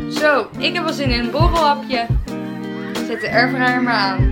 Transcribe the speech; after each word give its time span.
Zo, 0.09 0.47
ik 0.57 0.73
heb 0.73 0.83
wel 0.83 0.93
zin 0.93 1.09
in 1.09 1.19
een 1.19 1.31
borrelhapje. 1.31 2.05
Zet 3.07 3.21
de 3.21 3.29
airfryer 3.31 3.81
maar 3.81 3.93
aan. 3.93 4.31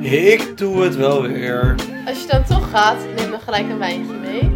Ik 0.00 0.58
doe 0.58 0.82
het 0.82 0.96
wel 0.96 1.22
weer. 1.22 1.74
Als 2.06 2.20
je 2.22 2.28
dan 2.28 2.44
toch 2.44 2.70
gaat, 2.70 2.96
neem 3.16 3.30
dan 3.30 3.40
gelijk 3.40 3.68
een 3.70 3.78
wijntje 3.78 4.14
mee. 4.14 4.52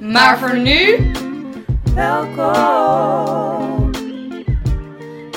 Maar 0.00 0.38
voor 0.38 0.56
nu, 0.58 1.10
Welkom 1.94 3.90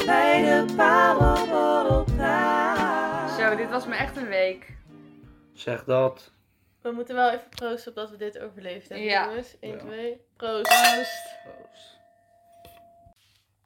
bij 0.06 0.42
de 0.42 0.66
Parelborrelpraat. 0.76 3.32
zo, 3.40 3.56
dit 3.56 3.70
was 3.70 3.88
me 3.88 3.96
echt 3.96 4.18
een 4.18 4.28
week. 4.28 4.73
Zeg 5.64 5.84
dat. 5.84 6.32
We 6.82 6.92
moeten 6.92 7.16
wel 7.16 7.30
even 7.32 7.50
proosten 7.50 7.90
op 7.92 7.96
dat 7.98 8.10
we 8.10 8.18
dit 8.18 8.40
overleefd 8.40 8.90
hebben, 8.90 9.08
Ja. 9.08 9.26
jongens. 9.28 9.56
1, 9.60 9.72
Ja. 9.72 9.78
2, 9.78 10.22
proost. 10.38 10.68
Proost. 11.44 11.98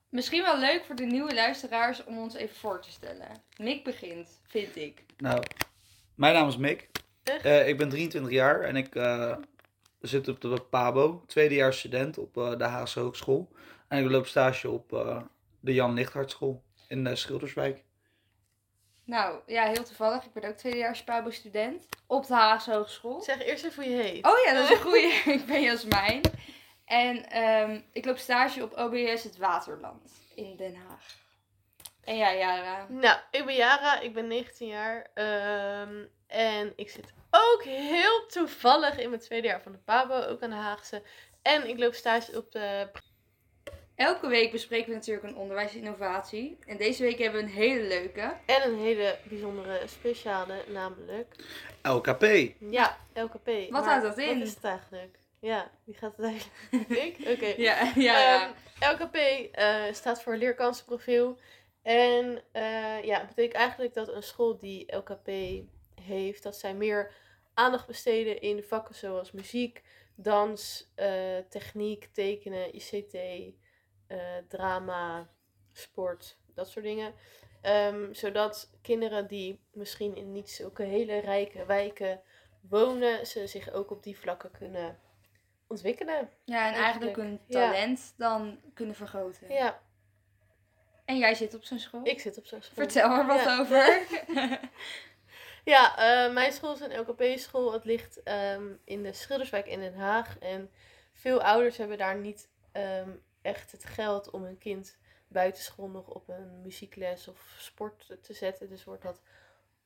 Misschien 0.10 0.42
wel 0.44 0.58
leuk 0.60 0.84
voor 0.86 0.96
de 0.96 1.06
nieuwe 1.06 1.34
luisteraars 1.34 2.04
om 2.04 2.18
ons 2.18 2.34
even 2.36 2.56
voor 2.56 2.82
te 2.82 2.92
stellen. 2.92 3.28
Mick 3.58 3.84
begint, 3.84 4.42
vind 4.48 4.76
ik. 4.76 5.04
Nou, 5.18 5.44
mijn 6.16 6.34
naam 6.34 6.48
is 6.48 6.58
Mick. 6.58 6.90
Echt? 7.24 7.46
Eh, 7.46 7.68
ik 7.68 7.78
ben 7.78 7.90
23 7.90 8.32
jaar 8.32 8.62
en 8.62 8.76
ik 8.76 8.96
eh, 8.96 9.36
zit 10.02 10.28
op 10.28 10.42
de 10.42 10.62
PABO, 10.70 11.24
tweedejaars 11.28 11.80
student 11.80 12.18
op 12.18 12.38
eh, 12.38 12.58
de 12.58 12.64
Haagse 12.64 13.00
Hogeschool. 13.00 13.52
En 13.88 14.04
ik 14.04 14.10
loop 14.10 14.28
stage 14.28 14.70
op 14.70 14.94
eh, 14.94 15.22
de 15.60 15.74
Jan 15.74 15.94
Lichthart 15.94 16.32
School 16.32 16.64
in 16.88 17.08
eh, 17.08 17.16
Schilderswijk. 17.16 17.84
Nou, 19.08 19.40
ja, 19.46 19.66
heel 19.66 19.84
toevallig. 19.84 20.24
Ik 20.24 20.34
ben 20.34 20.50
ook 20.50 20.56
tweedejaars 20.58 21.04
Pabo-student 21.04 21.86
op 22.08 22.28
de 22.28 22.34
Haagse 22.34 22.74
Hogeschool. 22.74 23.22
Zeg 23.22 23.44
eerst 23.44 23.64
even 23.64 23.84
hoe 23.84 23.94
je 23.94 24.02
heet. 24.02 24.26
Oh 24.26 24.38
ja, 24.46 24.54
dat 24.54 24.64
is 24.64 24.70
een 24.70 24.84
goeie. 24.92 25.14
ik 25.14 25.46
ben 25.46 25.62
Jasmijn. 25.62 26.22
En 26.86 27.30
ehm, 27.30 27.82
ik 27.92 28.06
loop 28.06 28.18
stage 28.18 28.64
op 28.64 28.78
OBS 28.78 29.24
Het 29.24 29.38
Waterland 29.38 30.12
in 30.36 30.56
Den 30.56 30.76
Haag. 30.76 31.16
En 32.04 32.18
jij, 32.18 32.38
Jara? 32.38 32.86
Nou, 32.90 33.20
ik 33.32 33.46
ben 33.46 33.56
Jara, 33.56 34.00
ik 34.00 34.14
ben 34.14 34.28
19 34.28 34.68
jaar. 34.68 35.08
ehm, 35.14 36.06
en 36.28 36.74
ik 36.76 36.90
zit 36.90 37.14
ook 37.32 37.64
heel 37.64 38.26
toevallig 38.26 38.98
in 38.98 39.10
mijn 39.10 39.22
tweede 39.22 39.48
jaar 39.48 39.62
van 39.62 39.72
de 39.72 39.78
PABO, 39.78 40.22
ook 40.22 40.42
aan 40.42 40.50
de 40.50 40.56
Haagse. 40.56 41.04
En 41.42 41.70
ik 41.70 41.80
loop 41.80 41.94
stage 41.94 42.38
op 42.38 42.52
de... 42.52 42.90
Elke 43.98 44.28
week 44.28 44.52
bespreken 44.52 44.90
we 44.90 44.96
natuurlijk 44.96 45.28
een 45.28 45.36
onderwijsinnovatie. 45.36 46.58
En 46.66 46.78
deze 46.78 47.04
week 47.04 47.18
hebben 47.18 47.42
we 47.42 47.48
een 47.48 47.54
hele 47.54 47.88
leuke. 47.88 48.34
En 48.46 48.68
een 48.68 48.78
hele 48.78 49.18
bijzondere 49.24 49.82
speciale, 49.88 50.64
namelijk... 50.68 51.36
LKP. 51.82 52.54
Ja, 52.60 52.98
LKP. 53.14 53.46
Wat 53.46 53.70
Maar 53.70 53.84
houdt 53.84 54.04
dat 54.04 54.18
in? 54.18 54.40
Wat 54.40 54.48
is 54.48 54.54
het 54.54 54.64
eigenlijk? 54.64 55.20
Ja, 55.40 55.72
wie 55.84 55.96
gaat 55.96 56.18
het 56.18 56.26
eigenlijk? 56.26 56.90
ik? 57.06 57.28
Oké. 57.28 57.54
Ja, 57.58 57.92
ja. 57.96 58.42
Ehm, 58.80 58.94
LKP 58.94 59.16
eh, 59.16 59.84
staat 59.92 60.24
voor 60.24 60.36
leerkansenprofiel. 60.36 61.38
En 61.82 62.42
eh, 62.52 63.04
ja, 63.04 63.20
het 63.20 63.28
betekent 63.28 63.56
eigenlijk 63.56 63.94
dat 63.94 64.14
een 64.14 64.24
school 64.24 64.58
die 64.58 64.96
LKP 64.96 65.30
heeft, 66.02 66.44
dat 66.44 66.56
zij 66.56 66.74
meer 66.74 67.12
aandacht 67.54 67.88
besteden 67.88 68.42
in 68.42 68.64
vakken 68.64 68.96
zoals 68.96 69.32
muziek, 69.32 69.84
dans, 70.16 70.92
eh, 70.96 71.38
techniek, 71.50 72.10
tekenen, 72.14 72.76
ICT, 72.76 73.18
eh, 74.08 74.18
drama, 74.48 75.30
sport, 75.74 76.38
dat 76.56 76.70
soort 76.70 76.86
dingen. 76.86 77.14
Ehm, 77.62 78.14
zodat 78.14 78.70
kinderen 78.82 79.28
die 79.28 79.60
misschien 79.74 80.16
in 80.16 80.32
niet 80.32 80.50
zulke 80.50 80.84
hele 80.84 81.18
rijke 81.20 81.66
wijken 81.66 82.22
wonen, 82.62 83.28
ze 83.28 83.48
zich 83.48 83.72
ook 83.72 83.92
op 83.92 84.04
die 84.04 84.18
vlakken 84.20 84.52
kunnen 84.52 85.00
ontwikkelen. 85.68 86.30
ja, 86.46 86.68
en 86.68 86.74
eigenlijk 86.74 87.16
hun 87.16 87.42
Ja. 87.48 87.68
talent 87.70 88.14
dan 88.18 88.60
kunnen 88.74 88.96
vergroten. 88.96 89.54
Ja, 89.54 89.80
En 91.06 91.18
jij 91.18 91.36
zit 91.36 91.54
op 91.56 91.64
zo'n 91.64 91.80
school? 91.80 92.02
ik 92.04 92.20
zit 92.20 92.38
op 92.38 92.46
zo'n 92.46 92.62
school. 92.62 92.76
Vertel 92.84 93.12
er 93.12 93.26
wat 93.26 93.44
Ja. 93.44 93.60
over. 93.60 94.02
Ja, 95.64 95.98
eh, 96.28 96.34
mijn 96.34 96.52
school 96.52 96.74
is 96.74 96.80
een 96.80 96.98
LKP-school. 97.00 97.74
Het 97.74 97.86
ligt 97.86 98.24
ehm, 98.24 98.66
in 98.84 99.04
de 99.04 99.14
Schilderswijk 99.14 99.66
in 99.68 99.80
Den 99.80 99.96
Haag. 99.96 100.38
En 100.40 100.72
veel 101.14 101.42
ouders 101.42 101.78
hebben 101.78 101.98
daar 101.98 102.16
niet 102.18 102.50
ehm, 102.72 103.10
echt 103.42 103.72
het 103.72 103.86
geld 103.86 104.30
om 104.30 104.44
hun 104.44 104.58
kind 104.58 104.98
buitenschool 105.28 105.90
nog 105.90 106.08
op 106.08 106.30
een 106.30 106.62
muziekles 106.62 107.28
of 107.28 107.56
sport 107.58 108.18
te 108.22 108.34
zetten. 108.34 108.70
Dus 108.70 108.84
wordt 108.84 109.04
dat 109.04 109.22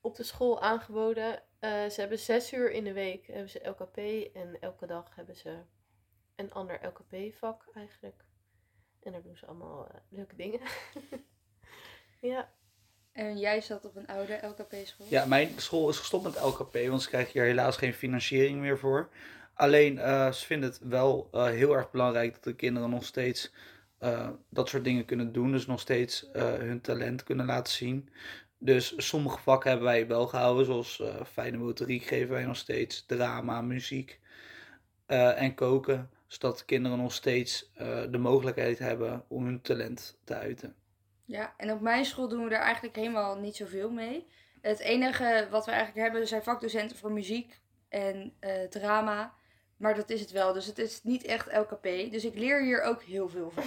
op 0.01 0.15
de 0.15 0.23
school 0.23 0.61
aangeboden. 0.61 1.43
Eh, 1.59 1.85
ze 1.85 1.99
hebben 1.99 2.19
zes 2.19 2.53
uur 2.53 2.71
in 2.71 2.83
de 2.83 2.93
week 2.93 3.27
hebben 3.27 3.49
ze 3.49 3.67
LKP. 3.69 3.97
En 4.35 4.57
elke 4.59 4.85
dag 4.85 5.15
hebben 5.15 5.35
ze 5.35 5.57
een 6.35 6.53
ander 6.53 6.79
LKP-vak 6.85 7.65
eigenlijk. 7.73 8.23
En 9.03 9.11
daar 9.11 9.21
doen 9.21 9.37
ze 9.37 9.45
allemaal 9.45 9.87
eh, 9.87 9.99
leuke 10.09 10.35
dingen. 10.35 10.59
ja. 12.31 12.51
en 13.11 13.37
jij 13.37 13.61
zat 13.61 13.85
op 13.85 13.95
een 13.95 14.07
oude 14.07 14.39
LKP-school? 14.41 15.07
Ja, 15.09 15.25
mijn 15.25 15.59
school 15.59 15.89
is 15.89 15.97
gestopt 15.97 16.23
met 16.23 16.41
LKP, 16.41 16.73
want 16.87 17.01
ze 17.01 17.07
krijgen 17.07 17.31
hier 17.31 17.43
helaas 17.43 17.77
geen 17.77 17.93
financiering 17.93 18.59
meer 18.59 18.77
voor. 18.77 19.09
Alleen, 19.61 19.99
eh, 19.99 20.31
ze 20.31 20.45
vinden 20.45 20.69
het 20.69 20.79
wel 20.79 21.27
eh, 21.31 21.45
heel 21.45 21.75
erg 21.75 21.91
belangrijk 21.91 22.33
dat 22.33 22.43
de 22.43 22.55
kinderen 22.55 22.89
nog 22.89 23.05
steeds 23.05 23.53
eh, 23.97 24.29
dat 24.49 24.69
soort 24.69 24.83
dingen 24.83 25.05
kunnen 25.05 25.31
doen. 25.31 25.51
Dus 25.51 25.65
nog 25.65 25.79
steeds 25.79 26.29
hun 26.33 26.81
talent 26.81 27.23
kunnen 27.23 27.45
laten 27.45 27.73
zien. 27.73 28.09
Dus 28.57 28.93
sommige 28.97 29.39
vakken 29.39 29.69
hebben 29.69 29.87
wij 29.87 30.07
wel 30.07 30.27
gehouden, 30.27 30.65
zoals 30.65 31.03
fijne 31.31 31.57
motoriek 31.57 32.03
geven 32.03 32.29
wij 32.29 32.45
nog 32.45 32.57
steeds, 32.57 33.05
drama, 33.05 33.61
muziek 33.61 34.19
en 35.05 35.55
koken. 35.55 36.09
Zodat 36.27 36.57
de 36.57 36.65
kinderen 36.65 36.97
nog 36.97 37.13
steeds 37.13 37.71
de 38.09 38.17
mogelijkheid 38.17 38.79
hebben 38.79 39.23
om 39.27 39.45
hun 39.45 39.61
talent 39.61 40.17
te 40.23 40.35
uiten. 40.35 40.75
Ja, 41.25 41.53
en 41.57 41.71
op 41.71 41.81
mijn 41.81 42.05
school 42.05 42.27
doen 42.27 42.43
we 42.43 42.55
er 42.55 42.61
eigenlijk 42.61 42.95
helemaal 42.95 43.39
niet 43.39 43.55
zoveel 43.55 43.91
mee. 43.91 44.27
Het 44.61 44.79
enige 44.79 45.47
wat 45.51 45.65
we 45.65 45.71
eigenlijk 45.71 46.07
hebben 46.07 46.27
zijn 46.27 46.43
vakdocenten 46.43 46.97
voor 46.97 47.11
muziek 47.11 47.59
en 47.89 48.33
drama. 48.69 49.39
Maar 49.81 49.95
dat 49.95 50.09
is 50.09 50.19
het 50.21 50.31
wel. 50.31 50.53
Dus 50.53 50.65
het 50.65 50.77
is 50.77 51.03
niet 51.03 51.23
echt 51.23 51.53
LKP. 51.57 51.83
Dus 52.11 52.25
ik 52.25 52.35
leer 52.35 52.61
hier 52.61 52.81
ook 52.81 53.01
heel 53.01 53.29
veel 53.29 53.51
van. 53.51 53.63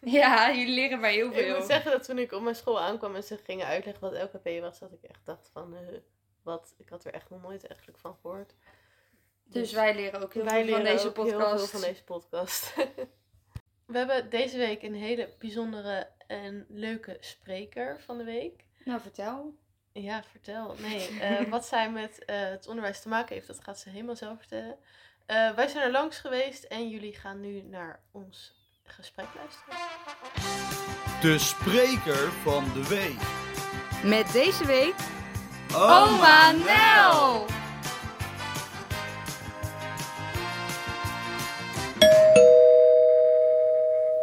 ja, 0.18 0.52
jullie 0.54 0.74
leren 0.74 1.00
mij 1.00 1.14
heel 1.14 1.28
Ik 1.28 1.34
veel. 1.34 1.56
moet 1.56 1.66
zeggen 1.66 1.90
dat 1.90 2.04
toen 2.04 2.18
ik 2.18 2.32
op 2.32 2.42
mijn 2.42 2.54
school 2.54 2.80
aankwam 2.80 3.14
en 3.14 3.22
ze 3.22 3.38
gingen 3.44 3.66
uitleggen 3.66 4.10
wat 4.10 4.22
LKP 4.22 4.60
was, 4.60 4.78
dat 4.78 4.92
ik 4.92 5.02
echt 5.02 5.26
dacht 5.26 5.50
van, 5.52 5.76
eh, 5.76 5.98
wat, 6.42 6.74
ik 6.78 6.88
had 6.88 7.04
er 7.04 7.12
echt 7.12 7.30
nog 7.30 7.42
nooit 7.42 7.66
eigenlijk 7.66 7.98
van 7.98 8.16
gehoord. 8.20 8.54
Dus 9.44 9.72
wij 9.72 9.94
leren 9.94 10.22
ook 10.22 10.34
heel 10.34 10.44
wij 10.44 10.64
veel 10.64 10.72
van 10.72 10.82
leren 10.82 10.96
deze 10.96 11.08
ook 11.08 11.16
heel 11.16 11.24
podcast. 11.24 11.70
veel 11.70 11.80
van 11.80 11.88
deze 11.88 12.04
podcast. 12.04 12.74
We 13.86 13.98
hebben 13.98 14.30
deze 14.30 14.58
week 14.58 14.82
een 14.82 14.94
hele 14.94 15.34
bijzondere 15.38 16.08
en 16.26 16.66
leuke 16.68 17.16
spreker 17.20 18.00
van 18.00 18.18
de 18.18 18.24
week. 18.24 18.64
Nou, 18.84 19.00
vertel. 19.00 19.54
Ja, 19.92 20.22
vertel. 20.22 20.74
Nee, 20.78 21.20
eh, 21.20 21.48
wat 21.50 21.66
zij 21.66 21.90
met 21.90 22.24
eh, 22.24 22.40
het 22.40 22.66
onderwijs 22.66 23.00
te 23.02 23.08
maken 23.08 23.34
heeft, 23.34 23.46
dat 23.46 23.64
gaat 23.64 23.78
ze 23.78 23.88
helemaal 23.88 24.16
zelf 24.16 24.38
vertellen. 24.38 24.78
Eh, 25.32 25.54
wij 25.54 25.68
zijn 25.68 25.84
er 25.84 25.90
langs 25.90 26.18
geweest 26.18 26.64
en 26.64 26.88
jullie 26.88 27.12
gaan 27.12 27.40
nu 27.40 27.62
naar 27.62 28.00
ons 28.10 28.54
gesprek 28.82 29.26
luisteren. 29.34 29.74
De 31.20 31.38
spreker 31.38 32.32
van 32.32 32.64
de 32.64 32.88
week. 32.88 33.20
Met 34.10 34.32
deze 34.32 34.66
week 34.66 34.94
Oma 35.74 36.50
Nel! 36.50 37.46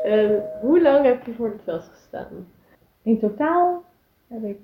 Ehm, 0.03 0.39
hoe 0.61 0.81
lang 0.81 1.05
heb 1.05 1.25
je 1.25 1.33
voor 1.33 1.51
de 1.51 1.63
klas 1.63 1.87
gestaan? 1.87 2.51
In 3.01 3.19
totaal 3.19 3.83
heb 4.27 4.43
ik 4.43 4.59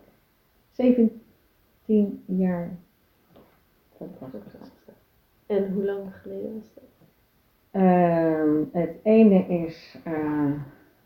17 0.71 2.23
jaar 2.25 2.77
voor 3.97 4.07
de 4.07 4.17
klas 4.17 4.31
gestaan. 4.43 4.74
En 5.45 5.73
hoe 5.73 5.83
lang 5.83 6.15
geleden 6.21 6.53
was 6.53 6.73
dat? 6.73 6.83
Ehm, 7.71 8.63
het 8.71 8.95
ene 9.03 9.45
is 9.47 9.97
eh, 10.03 10.51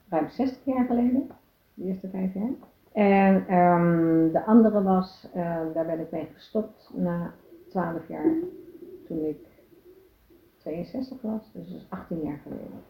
ruim 0.10 0.30
60 0.30 0.66
jaar 0.66 0.86
geleden, 0.86 1.28
de 1.74 1.84
eerste 1.84 2.10
vijf 2.10 2.34
jaar. 2.34 2.52
En 2.92 3.48
ehm, 3.48 4.32
de 4.32 4.46
andere 4.46 4.84
was, 4.84 5.30
eh, 5.34 5.62
daar 5.74 5.86
ben 5.86 6.00
ik 6.00 6.12
mee 6.12 6.28
gestopt 6.34 6.92
na 6.94 7.34
12 7.70 8.08
jaar, 8.08 8.34
toen 9.08 9.26
ik 9.26 9.38
62 10.58 11.22
was, 11.22 11.52
dus 11.54 11.68
dat 11.68 11.82
is 11.82 11.86
18 11.90 12.22
jaar 12.22 12.40
geleden. 12.44 12.82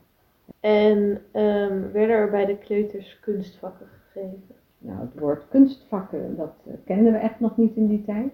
En 0.60 1.22
ehm, 1.31 1.92
werden 1.92 2.16
er 2.16 2.30
bij 2.30 2.45
de 2.45 2.57
kleuters 2.57 3.19
kunstvakken 3.19 3.88
gegeven? 3.88 4.56
Nou, 4.78 5.00
het 5.00 5.19
woord 5.19 5.48
kunstvakken, 5.48 6.36
dat 6.38 6.54
eh, 6.68 6.74
kenden 6.86 7.13
we 7.13 7.19
echt 7.19 7.40
nog 7.40 7.57
niet 7.57 7.75
in 7.75 7.88
die 7.88 8.04
tijd. 8.06 8.34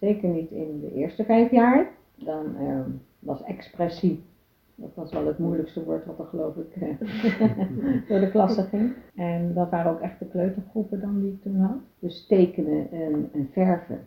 Zeker 0.00 0.28
niet 0.28 0.50
in 0.50 0.80
de 0.80 0.92
eerste 0.94 1.24
vijf 1.24 1.50
jaar. 1.50 1.90
Dan 2.24 2.56
ehm, 2.56 2.90
was 3.18 3.42
expressie, 3.42 4.24
dat 4.74 4.94
was 4.94 5.12
wel 5.12 5.26
het 5.26 5.38
moeilijkste 5.38 5.84
woord 5.84 6.04
wat 6.06 6.18
er 6.18 6.24
geloof 6.24 6.56
ik 6.56 6.76
eh, 6.76 6.98
door 8.08 8.20
de 8.20 8.30
klasse 8.30 8.62
ging. 8.62 8.92
En 9.14 9.54
dat 9.54 9.70
waren 9.70 9.92
ook 9.92 10.00
echt 10.00 10.18
de 10.18 10.26
kleutergroepen 10.26 11.00
dan 11.00 11.20
die 11.20 11.32
ik 11.32 11.42
toen 11.42 11.56
had. 11.56 11.76
Dus 11.98 12.26
tekenen 12.26 12.90
en, 12.90 13.30
en 13.32 13.48
verven. 13.52 14.00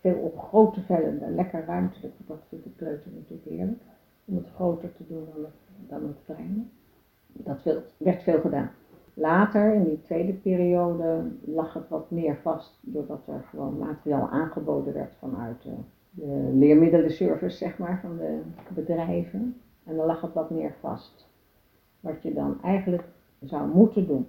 veel 0.00 0.14
op 0.18 0.38
grote 0.38 0.80
vellen, 0.80 1.34
lekker 1.34 1.64
ruimtelijk. 1.64 2.14
Dat 2.26 2.40
vindt 2.48 2.64
de 2.64 2.70
kleuter 2.76 3.10
natuurlijk 3.14 3.48
heerlijk. 3.48 3.82
Om 4.24 4.36
het 4.36 4.48
groter 4.54 4.92
te 4.96 5.04
doen 5.08 5.24
dan 5.34 5.44
het, 5.44 5.88
dan 5.88 6.02
het 6.06 6.18
kleine. 6.24 6.62
Dat 7.32 7.62
veel- 7.62 7.82
werd 7.96 8.22
veel 8.22 8.40
gedaan. 8.40 8.70
Later, 9.14 9.74
in 9.74 9.84
die 9.84 10.02
tweede 10.02 10.32
periode, 10.32 11.22
lag 11.44 11.74
het 11.74 11.88
wat 11.88 12.10
meer 12.10 12.36
vast. 12.42 12.78
Doordat 12.80 13.26
er 13.26 13.44
gewoon 13.50 13.78
materiaal 13.78 14.28
aangeboden 14.28 14.94
werd 14.94 15.14
vanuit 15.18 15.64
de, 16.12 16.24
de 16.24 16.56
leermiddelenservice, 16.56 17.56
zeg 17.56 17.78
maar, 17.78 18.00
van 18.00 18.16
de 18.16 18.40
bedrijven. 18.68 19.56
En 19.84 19.96
dan 19.96 20.06
lag 20.06 20.20
het 20.20 20.32
wat 20.32 20.50
meer 20.50 20.74
vast. 20.80 21.28
Wat 22.00 22.22
je 22.22 22.34
dan 22.34 22.62
eigenlijk 22.62 23.04
zou 23.40 23.68
moeten 23.68 24.06
doen. 24.06 24.26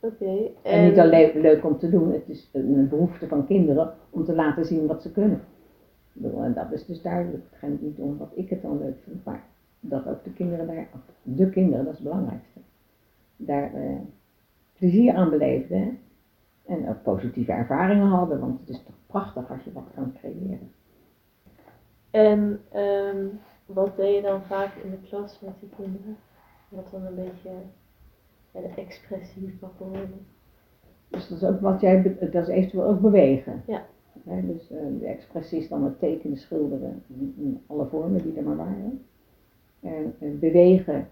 Oké. 0.00 0.50
En 0.62 0.88
niet 0.88 0.98
alleen 0.98 1.40
leuk 1.40 1.64
om 1.64 1.78
te 1.78 1.90
doen, 1.90 2.12
het 2.12 2.28
is 2.28 2.48
een 2.52 2.88
behoefte 2.88 3.28
van 3.28 3.46
kinderen 3.46 3.94
om 4.10 4.24
te 4.24 4.34
laten 4.34 4.64
zien 4.64 4.86
wat 4.86 5.02
ze 5.02 5.12
kunnen. 5.12 5.40
En 6.22 6.52
dat 6.54 6.72
is 6.72 6.86
dus 6.86 7.02
duidelijk. 7.02 7.44
Het 7.50 7.58
gaat 7.58 7.80
niet 7.80 7.98
om 7.98 8.16
wat 8.16 8.30
ik 8.34 8.50
het 8.50 8.62
dan 8.62 8.78
leuk 8.78 8.96
vind, 9.04 9.24
maar 9.24 9.44
dat 9.80 10.08
ook 10.08 10.24
de 10.24 10.32
kinderen 10.32 10.66
daar, 10.66 10.88
de 11.22 11.50
kinderen, 11.50 11.84
dat 11.84 11.92
is 11.92 11.98
het 11.98 12.08
belangrijkste, 12.08 12.60
daar 13.36 13.74
eh, 13.74 13.96
plezier 14.78 15.14
aan 15.14 15.30
beleefden. 15.30 15.98
En 16.66 16.88
ook 16.88 17.02
positieve 17.02 17.52
ervaringen 17.52 18.06
hadden, 18.06 18.40
want 18.40 18.60
het 18.60 18.68
is 18.68 18.82
toch 18.82 18.94
prachtig 19.06 19.50
als 19.50 19.64
je 19.64 19.72
wat 19.72 19.88
kan 19.94 20.12
creëren. 20.12 20.72
En 22.10 22.60
ehm, 22.70 23.26
wat 23.66 23.96
deed 23.96 24.14
je 24.14 24.22
dan 24.22 24.42
vaak 24.42 24.74
in 24.74 24.90
de 24.90 25.08
klas 25.08 25.40
met 25.40 25.54
die 25.60 25.68
kinderen? 25.76 26.16
Wat 26.68 26.90
dan 26.90 27.04
een 27.04 27.14
beetje 27.14 27.50
ja, 28.50 28.60
de 28.60 28.80
expressief 28.82 29.60
wakker 29.60 29.86
worden. 29.86 30.26
Dus 31.08 31.28
dat 31.28 31.42
is 31.42 31.48
ook 31.48 31.60
wat 31.60 31.80
jij, 31.80 32.16
dat 32.20 32.34
is 32.42 32.48
eventueel 32.48 32.84
ook 32.84 33.00
bewegen. 33.00 33.62
Ja. 33.66 33.84
Dus 34.22 34.70
eh, 34.70 34.78
de 34.98 35.06
expressie 35.06 35.58
is 35.58 35.68
dan 35.68 35.84
het 35.84 35.98
tekenen, 35.98 36.36
schilderen, 36.36 37.02
in, 37.36 37.62
alle 37.66 37.86
vormen 37.86 38.22
die 38.22 38.36
er 38.36 38.42
maar 38.42 38.56
waren. 38.56 39.04
En 39.80 40.38
bewegen, 40.38 41.08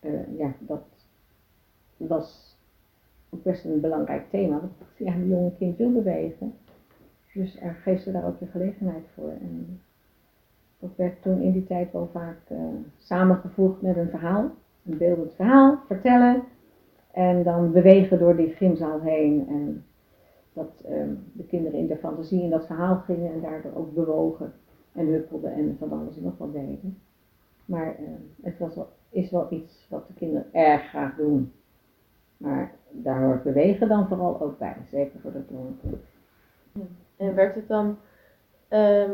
eh, 0.00 0.38
ja, 0.38 0.54
dat 0.58 0.84
was 1.96 2.53
ook 3.34 3.42
best 3.42 3.64
een 3.64 3.80
belangrijk 3.80 4.30
thema. 4.30 4.60
Want 4.60 4.72
ja, 4.96 5.14
een 5.14 5.28
jonge 5.28 5.52
kind 5.58 5.76
wil 5.76 5.92
bewegen. 5.92 6.54
Dus 7.32 7.60
er 7.60 7.74
geeft 7.74 8.02
ze 8.02 8.12
daar 8.12 8.26
ook 8.26 8.38
de 8.38 8.46
gelegenheid 8.46 9.04
voor. 9.14 9.30
En 9.40 9.80
dat 10.78 10.90
werd 10.96 11.22
toen 11.22 11.40
in 11.40 11.52
die 11.52 11.66
tijd 11.66 11.92
wel 11.92 12.08
vaak 12.12 12.38
eh, 12.48 12.58
samengevoegd 12.98 13.82
met 13.82 13.96
een 13.96 14.10
verhaal. 14.10 14.50
Een 14.84 14.98
beeldend 14.98 15.34
verhaal, 15.34 15.78
vertellen. 15.86 16.42
En 17.10 17.42
dan 17.42 17.72
bewegen 17.72 18.18
door 18.18 18.36
die 18.36 18.48
gymzaal 18.48 19.00
heen. 19.00 19.48
En 19.48 19.84
dat 20.52 20.82
ehm, 20.84 21.14
de 21.32 21.44
kinderen 21.44 21.78
in 21.78 21.86
de 21.86 21.96
fantasie 21.96 22.42
in 22.42 22.50
dat 22.50 22.66
verhaal 22.66 22.96
gingen 22.96 23.32
en 23.32 23.40
daardoor 23.40 23.74
ook 23.74 23.94
bewogen 23.94 24.52
en 24.92 25.06
huppelden 25.06 25.52
en 25.52 25.76
van 25.78 25.92
alles 25.92 26.16
en 26.16 26.22
nog 26.22 26.38
wat 26.38 26.52
deden. 26.52 26.98
Maar 27.64 27.96
ehm, 27.96 28.20
het 28.42 28.58
was 28.58 28.74
wel, 28.74 28.88
is 29.10 29.30
wel 29.30 29.46
iets 29.52 29.86
wat 29.90 30.06
de 30.06 30.14
kinderen 30.14 30.46
erg 30.52 30.88
graag 30.88 31.16
doen. 31.16 31.52
Maar 32.36 32.72
daar 32.90 33.24
hoort 33.24 33.42
bewegen 33.42 33.88
dan 33.88 34.08
vooral 34.08 34.40
ook 34.40 34.58
bij, 34.58 34.76
zeker 34.90 35.20
voor 35.20 35.32
dat 35.32 35.48
jonge 35.48 35.72
kind. 35.80 35.96
En 37.16 37.34
werd 37.34 37.54
het 37.54 37.68
dan 37.68 37.96
ehm, 38.68 39.12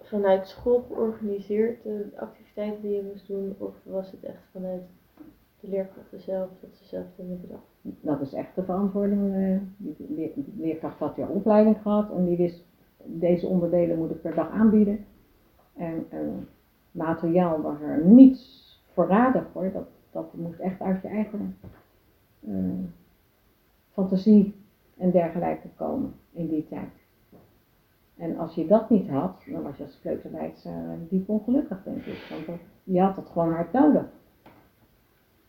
vanuit 0.00 0.48
school 0.48 0.84
georganiseerd, 0.88 1.82
de 1.82 2.06
activiteiten 2.16 2.82
die 2.82 2.96
je 2.96 3.02
moest 3.02 3.28
doen? 3.28 3.54
Of 3.58 3.74
was 3.82 4.10
het 4.10 4.24
echt 4.24 4.42
vanuit 4.52 4.82
de 5.60 5.68
leerkrachten 5.68 6.20
zelf, 6.20 6.48
dat 6.60 6.70
ze 6.76 6.84
zelf 6.84 7.04
dingen 7.16 7.40
bedacht? 7.40 7.64
Dat 8.00 8.20
is 8.20 8.32
echt 8.32 8.54
de 8.54 8.62
verantwoording. 8.62 9.34
eh, 9.34 9.58
die 10.06 10.54
leerkracht 10.56 10.98
had 10.98 11.16
ja 11.16 11.26
opleiding 11.26 11.76
gehad 11.82 12.10
en 12.10 12.24
die 12.24 12.36
wist, 12.36 12.64
deze 13.04 13.46
onderdelen 13.46 13.98
moet 13.98 14.10
ik 14.10 14.20
per 14.20 14.34
dag 14.34 14.50
aanbieden. 14.50 15.04
En 15.76 16.06
eh, 16.08 16.18
materiaal 16.90 17.60
was 17.60 17.80
er 17.80 18.04
niets 18.04 18.68
voorradig 18.92 19.44
hoor, 19.52 19.72
dat, 19.72 19.88
dat 20.10 20.34
moest 20.34 20.58
echt 20.58 20.80
uit 20.80 21.02
je 21.02 21.08
eigen 21.08 21.56
eh, 22.40 22.54
fantasie 23.92 24.54
en 24.98 25.10
dergelijke 25.10 25.68
komen 25.76 26.14
in 26.32 26.48
die 26.48 26.66
tijd. 26.68 26.88
En 28.16 28.38
als 28.38 28.54
je 28.54 28.66
dat 28.66 28.90
niet 28.90 29.08
had, 29.08 29.42
dan 29.46 29.62
was 29.62 29.76
je 29.76 29.84
als 29.84 29.98
kleuterwijzer 30.00 30.98
diep 31.08 31.28
ongelukkig 31.28 31.82
denk 31.84 32.04
ik, 32.04 32.26
want 32.30 32.46
dat- 32.46 32.58
je 32.84 33.00
had 33.00 33.16
het 33.16 33.28
gewoon 33.28 33.52
hard 33.52 33.72
nodig. 33.72 34.04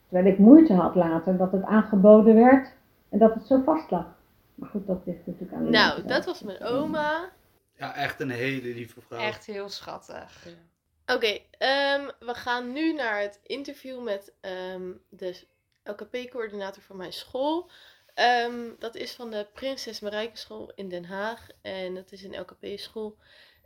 Terwijl 0.08 0.32
ik 0.32 0.38
moeite 0.38 0.72
had 0.74 0.94
later 0.94 1.36
dat 1.36 1.52
het 1.52 1.62
aangeboden 1.62 2.34
werd 2.34 2.72
en 3.08 3.18
dat 3.18 3.34
het 3.34 3.46
zo 3.46 3.62
vast 3.64 3.90
lag. 3.90 4.06
Maar 4.54 4.68
goed, 4.68 4.86
dat 4.86 5.00
ligt 5.06 5.26
natuurlijk 5.26 5.52
aan 5.52 5.64
de 5.64 5.70
Nou, 5.70 5.88
mensen 5.92 6.08
dat 6.08 6.24
was 6.24 6.42
mijn 6.42 6.62
oma. 6.62 7.30
Ja, 7.76 7.94
echt 7.94 8.20
een 8.20 8.30
hele 8.30 8.74
lieve 8.74 9.00
vrouw. 9.00 9.18
Echt 9.18 9.46
heel 9.46 9.68
schattig. 9.68 10.48
Oké, 11.06 11.38
ehm, 11.58 12.06
we 12.20 12.34
gaan 12.34 12.72
nu 12.72 12.92
naar 12.92 13.20
het 13.20 13.40
interview 13.42 14.02
met 14.02 14.32
ehm, 14.40 14.90
de 15.08 15.44
LKP-coördinator 15.84 16.82
van 16.82 16.96
mijn 16.96 17.12
school. 17.12 17.70
Ehm, 18.14 18.70
dat 18.78 18.94
is 18.94 19.12
van 19.12 19.30
de 19.30 19.46
Prinses 19.52 20.00
Marijke 20.00 20.36
School 20.36 20.72
in 20.74 20.88
Den 20.88 21.04
Haag 21.04 21.48
en 21.62 21.94
dat 21.94 22.12
is 22.12 22.22
een 22.22 22.40
LKP-school. 22.40 23.16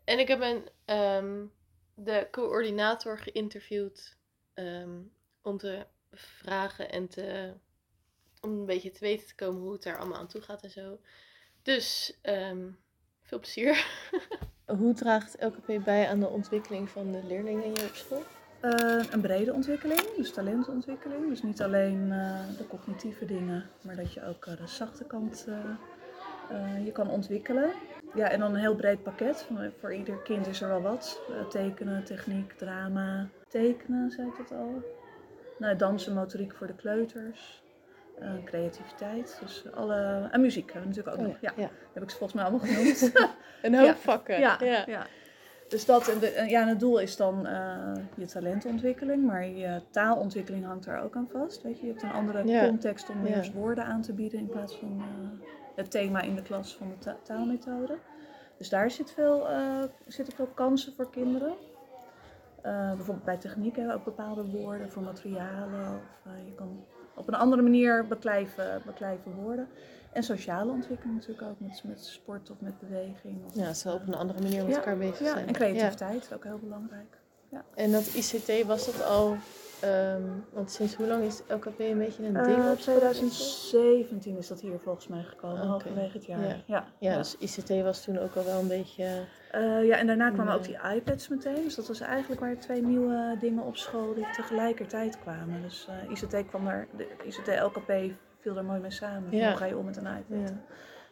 En 0.04 0.18
ik 0.18 0.28
heb 0.28 0.40
een, 0.40 0.68
ehm, 0.84 1.44
de 1.94 2.28
coördinator 2.30 3.18
geïnterviewd 3.18 4.16
ehm, 4.54 5.00
om 5.42 5.58
te 5.58 5.86
vragen 6.12 6.90
en 6.90 7.08
te, 7.08 7.54
om 8.40 8.50
een 8.50 8.66
beetje 8.66 8.90
te 8.90 9.00
weten 9.00 9.26
te 9.26 9.34
komen 9.34 9.60
hoe 9.60 9.72
het 9.72 9.82
daar 9.82 9.98
allemaal 9.98 10.18
aan 10.18 10.28
toe 10.28 10.40
gaat 10.40 10.62
en 10.62 10.70
zo. 10.70 10.98
Dus 11.62 12.18
veel 13.22 13.38
plezier. 13.38 13.86
Hoe 14.78 14.94
draagt 14.94 15.36
LKP 15.38 15.84
bij 15.84 16.08
aan 16.08 16.20
de 16.20 16.28
ontwikkeling 16.28 16.90
van 16.90 17.12
de 17.12 17.24
leerlingen 17.24 17.62
hier 17.62 17.88
op 17.88 17.94
school? 17.94 18.22
Eh, 18.66 19.04
een 19.10 19.20
brede 19.20 19.52
ontwikkeling, 19.52 20.14
dus 20.16 20.32
talentontwikkeling. 20.32 21.28
Dus 21.28 21.42
niet 21.42 21.62
alleen 21.62 22.12
eh, 22.12 22.40
de 22.58 22.66
cognitieve 22.66 23.24
dingen, 23.24 23.64
maar 23.80 23.96
dat 23.96 24.12
je 24.12 24.26
ook 24.26 24.46
eh, 24.46 24.56
de 24.56 24.66
zachte 24.66 25.04
kant 25.04 25.46
je 26.84 26.92
kan 26.92 27.10
ontwikkelen. 27.10 27.70
Ja, 28.14 28.28
en 28.28 28.40
dan 28.40 28.54
een 28.54 28.60
heel 28.60 28.74
breed 28.74 29.02
pakket. 29.02 29.48
Voor 29.80 29.94
ieder 29.94 30.16
kind 30.22 30.46
is 30.46 30.60
er 30.60 30.68
wel 30.68 30.82
wat. 30.82 31.22
Tekenen, 31.48 32.04
techniek, 32.04 32.52
drama. 32.52 33.28
Tekenen, 33.48 34.10
zei 34.10 34.26
ik 34.28 34.36
dat 34.36 34.58
al. 34.58 34.82
Nou, 35.58 35.76
dansen, 35.76 36.14
motoriek 36.14 36.54
voor 36.54 36.66
de 36.66 36.74
kleuters. 36.74 37.62
Creativiteit. 38.44 39.38
Dus 39.42 39.64
alle... 39.74 40.28
En 40.30 40.40
muziek 40.40 40.72
hebben 40.72 40.90
we 40.90 40.96
natuurlijk 40.96 41.16
ook 41.22 41.26
nog. 41.32 41.40
Ja, 41.40 41.52
ja. 41.56 41.70
heb 41.92 42.02
ik 42.02 42.10
ze 42.10 42.16
volgens 42.16 42.40
mij 42.40 42.50
allemaal 42.50 42.68
genoemd. 42.68 43.12
Een 43.62 43.74
hoop 43.74 43.86
Ja. 43.86 43.96
vakken. 43.96 44.38
Ja, 44.40 44.58
ja. 44.60 44.84
ja. 44.86 45.06
Dus 45.68 45.84
dat, 45.84 46.08
en 46.08 46.48
ja, 46.48 46.66
het 46.66 46.80
doel 46.80 46.98
is 46.98 47.16
dan 47.16 47.46
eh, 47.46 47.92
je 48.14 48.24
talentontwikkeling, 48.26 49.24
maar 49.26 49.46
je 49.46 49.80
taalontwikkeling 49.90 50.64
hangt 50.64 50.84
daar 50.84 51.02
ook 51.04 51.16
aan 51.16 51.28
vast. 51.32 51.62
Weet 51.62 51.76
je, 51.78 51.86
je 51.86 51.90
hebt 51.92 52.02
een 52.02 52.10
andere 52.12 52.46
Ja. 52.46 52.66
context 52.68 53.08
om 53.10 53.26
Ja. 53.26 53.42
woorden 53.54 53.84
aan 53.84 54.02
te 54.02 54.12
bieden 54.12 54.38
in 54.38 54.48
plaats 54.48 54.76
van 54.78 54.96
eh, 55.00 55.48
het 55.76 55.90
thema 55.90 56.20
in 56.20 56.34
de 56.34 56.42
klas 56.42 56.76
van 56.76 56.88
de 56.88 56.98
ta- 56.98 57.16
taalmethode. 57.22 57.98
Dus 58.58 58.68
daar 58.68 58.90
zit 58.90 59.10
veel, 59.10 59.48
eh, 59.48 59.82
zitten 60.06 60.34
veel 60.34 60.48
kansen 60.54 60.92
voor 60.94 61.10
kinderen. 61.10 61.54
Eh, 62.62 62.88
bijvoorbeeld 62.94 63.24
bij 63.24 63.36
techniek 63.36 63.76
hebben 63.76 63.92
we 63.94 63.98
ook 63.98 64.04
bepaalde 64.16 64.44
woorden 64.44 64.90
voor 64.90 65.02
materialen. 65.02 65.80
Of, 65.80 66.20
eh, 66.24 66.32
je 66.46 66.54
kan 66.54 66.84
op 67.14 67.28
een 67.28 67.34
andere 67.34 67.62
manier 67.62 68.06
beklijven, 68.06 68.82
beklijven 68.86 69.32
woorden. 69.32 69.68
En 70.16 70.22
sociale 70.22 70.70
ontwikkeling 70.70 71.14
natuurlijk 71.14 71.48
ook, 71.48 71.60
met, 71.60 71.82
met 71.84 72.04
sport 72.04 72.50
of 72.50 72.56
met 72.60 72.78
beweging. 72.80 73.44
Of, 73.46 73.54
Ja, 73.54 73.72
ze 73.74 73.92
op 73.92 74.06
een 74.06 74.14
andere 74.14 74.40
manier 74.42 74.62
met 74.62 74.70
Ja, 74.72 74.76
elkaar 74.78 74.96
bezig 74.96 75.18
ja, 75.20 75.32
zijn. 75.32 75.46
en 75.46 75.52
creativiteit 75.54 76.22
is 76.22 76.32
ook 76.32 76.44
heel 76.44 76.58
belangrijk. 76.58 77.18
Ja. 77.50 77.64
En 77.74 77.92
dat 77.92 78.06
ICT 78.14 78.66
was 78.66 78.86
dat 78.86 79.04
al, 79.04 79.36
ehm, 79.80 80.22
want 80.52 80.70
sinds 80.70 80.94
hoe 80.94 81.06
lang 81.06 81.24
is 81.24 81.40
LKP 81.48 81.78
een 81.80 81.98
beetje 81.98 82.24
een 82.26 82.32
ding? 82.32 82.46
Eh 82.64 82.70
op 82.70 82.78
school? 82.78 82.96
2017 82.98 84.36
is 84.38 84.48
dat 84.48 84.60
hier 84.60 84.78
volgens 84.82 85.08
mij 85.08 85.22
gekomen, 85.22 85.56
Oké. 85.58 85.66
halverwege 85.66 86.12
het 86.16 86.24
jaar. 86.26 86.62
Ja. 86.66 86.84
Ja. 86.98 87.16
Dus 87.16 87.36
ICT 87.38 87.82
was 87.82 88.04
toen 88.04 88.18
ook 88.18 88.34
al 88.34 88.44
wel 88.44 88.60
een 88.60 88.68
beetje... 88.68 89.04
Eh, 89.50 89.84
ja, 89.86 89.96
en 89.96 90.06
daarna 90.06 90.30
kwamen 90.30 90.54
ook 90.54 90.64
die 90.64 90.78
iPads 90.94 91.28
meteen. 91.28 91.62
Dus 91.64 91.74
dat 91.74 91.88
was 91.88 92.00
eigenlijk 92.00 92.40
waar 92.40 92.58
twee 92.58 92.82
nieuwe 92.82 93.36
dingen 93.40 93.62
op 93.62 93.76
school 93.76 94.14
die 94.14 94.30
tegelijkertijd 94.32 95.18
kwamen. 95.20 95.62
Dus 95.62 95.88
eh, 95.88 96.10
ICT 96.10 96.46
kwam 96.48 96.64
daar, 96.64 96.86
de 96.96 97.06
ICT 97.26 97.60
LKP 97.62 97.92
viel 98.46 98.54
daar 98.54 98.64
mooi 98.64 98.80
mee 98.80 98.90
samen. 98.90 99.36
Ja. 99.36 99.48
Hoe 99.48 99.56
ga 99.56 99.64
je 99.64 99.76
om 99.76 99.84
met 99.84 99.96
een 99.96 100.06
iPad? 100.06 100.48
Ja. 100.48 100.56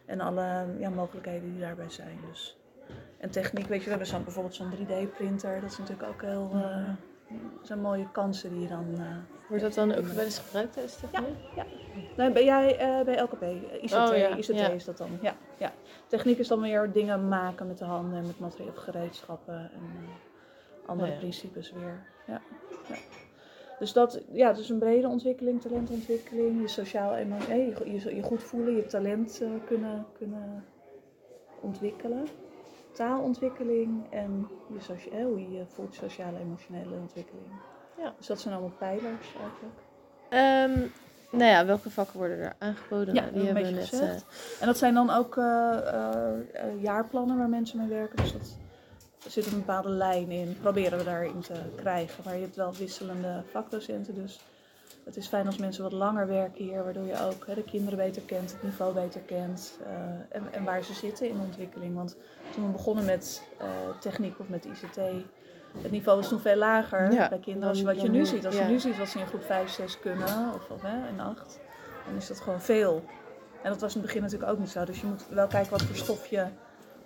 En 0.06 0.20
alle 0.20 0.64
ja, 0.78 0.90
mogelijkheden 0.90 1.50
die 1.52 1.60
daarbij 1.60 1.90
zijn. 1.90 2.18
Dus. 2.30 2.56
En 3.18 3.30
techniek, 3.30 3.66
weet 3.66 3.78
je, 3.78 3.84
we 3.84 3.90
hebben 3.90 4.06
zo'n, 4.08 4.24
bijvoorbeeld 4.24 4.54
zo'n 4.54 4.70
3D-printer. 4.72 5.60
Dat 5.60 5.70
is 5.70 5.78
natuurlijk 5.78 6.08
ook 6.08 6.22
heel... 6.22 6.50
eh 6.54 6.88
zijn 7.62 7.80
mooie 7.80 8.10
kansen 8.10 8.50
die 8.50 8.60
je 8.60 8.68
dan... 8.68 8.86
eh, 8.98 9.06
Wordt 9.48 9.62
dat 9.62 9.74
dan 9.74 9.94
ook 9.94 10.04
wel 10.06 10.24
eens 10.24 10.38
gebruikt 10.38 10.74
Ja, 10.74 10.80
techniek? 11.10 11.36
ja. 11.56 11.64
Nee, 12.16 12.30
ben 12.32 12.44
jij 12.44 12.78
eh, 12.78 13.04
bij 13.04 13.20
LKP? 13.22 13.42
ICT, 13.82 13.92
Oh, 13.94 14.16
ja, 14.16 14.36
ICT 14.36 14.46
ja. 14.46 14.68
is 14.68 14.84
dat 14.84 14.98
dan. 14.98 15.18
Ja, 15.20 15.34
ja. 15.58 15.72
Techniek 16.06 16.38
is 16.38 16.48
dan 16.48 16.60
weer 16.60 16.92
dingen 16.92 17.28
maken 17.28 17.66
met 17.66 17.78
de 17.78 17.84
handen 17.84 18.18
en 18.18 18.26
met 18.26 18.38
materiaal 18.38 18.68
of 18.68 18.76
gereedschappen 18.76 19.54
en 19.54 20.08
andere 20.86 21.08
Oh, 21.08 21.14
ja. 21.14 21.20
principes 21.20 21.72
weer. 21.72 22.06
Ja, 22.26 22.40
ja. 22.88 22.94
Dus 23.78 23.92
dat, 23.92 24.20
ja, 24.32 24.50
is 24.58 24.68
een 24.68 24.78
brede 24.78 25.08
ontwikkeling, 25.08 25.60
talentontwikkeling, 25.60 26.60
je 26.60 26.68
sociaal 26.68 27.14
eh, 27.14 27.26
je, 27.48 27.92
je, 27.92 28.14
je 28.14 28.22
goed 28.22 28.42
voelen, 28.42 28.76
je 28.76 28.86
talent 28.86 29.40
eh, 29.42 29.48
kunnen, 29.66 30.06
kunnen 30.18 30.64
ontwikkelen. 31.60 32.26
taalontwikkeling 32.92 34.04
en 34.10 34.48
je 34.72 34.80
socia- 34.80 35.10
eh, 35.10 35.24
hoe 35.24 35.50
je 35.50 35.64
voelt, 35.66 35.94
sociale 35.94 36.36
en 36.36 36.42
emotionele 36.42 36.96
ontwikkeling. 37.00 37.52
Ja. 37.98 38.14
Dus 38.16 38.26
dat 38.26 38.40
zijn 38.40 38.54
allemaal 38.54 38.76
pijlers 38.78 39.34
eigenlijk. 39.40 39.78
Ehm, 40.28 40.88
nou 41.30 41.50
ja, 41.50 41.66
welke 41.66 41.90
vakken 41.90 42.18
worden 42.18 42.38
er 42.38 42.54
aangeboden? 42.58 43.14
Ja, 43.14 43.26
een 43.26 43.32
die 43.32 43.44
hebben 43.44 43.62
we 43.62 43.68
beetje 43.70 43.76
net. 43.76 43.88
gezegd. 43.88 44.24
En 44.60 44.66
dat 44.66 44.78
zijn 44.78 44.94
dan 44.94 45.10
ook 45.10 45.34
jaarplannen 46.80 47.38
waar 47.38 47.48
mensen 47.48 47.78
mee 47.78 47.88
werken. 47.88 48.16
Dus 48.16 48.32
dat, 48.32 48.56
er 49.24 49.30
zit 49.30 49.46
een 49.46 49.58
bepaalde 49.58 49.88
lijn 49.88 50.30
in, 50.30 50.56
proberen 50.60 50.98
we 50.98 51.04
daarin 51.04 51.40
te 51.40 51.54
krijgen. 51.76 52.24
Maar 52.24 52.34
je 52.34 52.40
hebt 52.40 52.56
wel 52.56 52.72
wisselende 52.74 53.42
vakdocenten, 53.50 54.14
dus 54.14 54.40
het 55.04 55.16
is 55.16 55.26
fijn 55.26 55.46
als 55.46 55.56
mensen 55.56 55.82
wat 55.82 55.92
langer 55.92 56.26
werken 56.26 56.64
hier, 56.64 56.84
waardoor 56.84 57.06
je 57.06 57.20
ook 57.20 57.46
hè, 57.46 57.54
de 57.54 57.64
kinderen 57.64 57.98
beter 57.98 58.22
kent, 58.22 58.52
het 58.52 58.62
niveau 58.62 58.94
beter 58.94 59.20
kent 59.20 59.78
eh, 59.86 60.36
en, 60.36 60.52
en 60.52 60.64
waar 60.64 60.82
ze 60.82 60.94
zitten 60.94 61.28
in 61.28 61.36
de 61.36 61.42
ontwikkeling. 61.42 61.94
Want 61.94 62.16
toen 62.54 62.66
we 62.66 62.72
begonnen 62.72 63.04
met 63.04 63.42
eh, 63.58 63.66
techniek 64.00 64.38
of 64.38 64.48
met 64.48 64.64
ICT, 64.64 64.96
het 65.82 65.90
niveau 65.90 66.18
was 66.18 66.28
toen 66.28 66.40
veel 66.40 66.56
lager 66.56 67.12
Ja, 67.12 67.28
bij 67.28 67.38
kinderen 67.38 67.68
als 67.68 67.82
wat 67.82 68.00
je 68.00 68.08
nu 68.08 68.26
ziet. 68.26 68.46
Als 68.46 68.56
ja. 68.56 68.62
je 68.62 68.72
nu 68.72 68.78
ziet 68.78 68.98
wat 68.98 69.08
ze 69.08 69.18
in 69.18 69.26
groep 69.26 69.44
5, 69.44 69.70
6 69.70 70.00
kunnen, 70.00 70.54
of, 70.54 70.70
of 70.70 70.82
hè, 70.82 71.08
in 71.08 71.20
8, 71.20 71.60
dan 72.06 72.16
is 72.16 72.26
dat 72.26 72.40
gewoon 72.40 72.60
veel. 72.60 73.04
En 73.62 73.70
dat 73.70 73.80
was 73.80 73.94
in 73.94 73.98
het 73.98 74.06
begin 74.06 74.22
natuurlijk 74.22 74.52
ook 74.52 74.58
niet 74.58 74.70
zo. 74.70 74.84
Dus 74.84 75.00
je 75.00 75.06
moet 75.06 75.28
wel 75.28 75.46
kijken 75.46 75.70
wat 75.70 75.82
voor 75.82 75.96
stof 75.96 76.26
je 76.26 76.46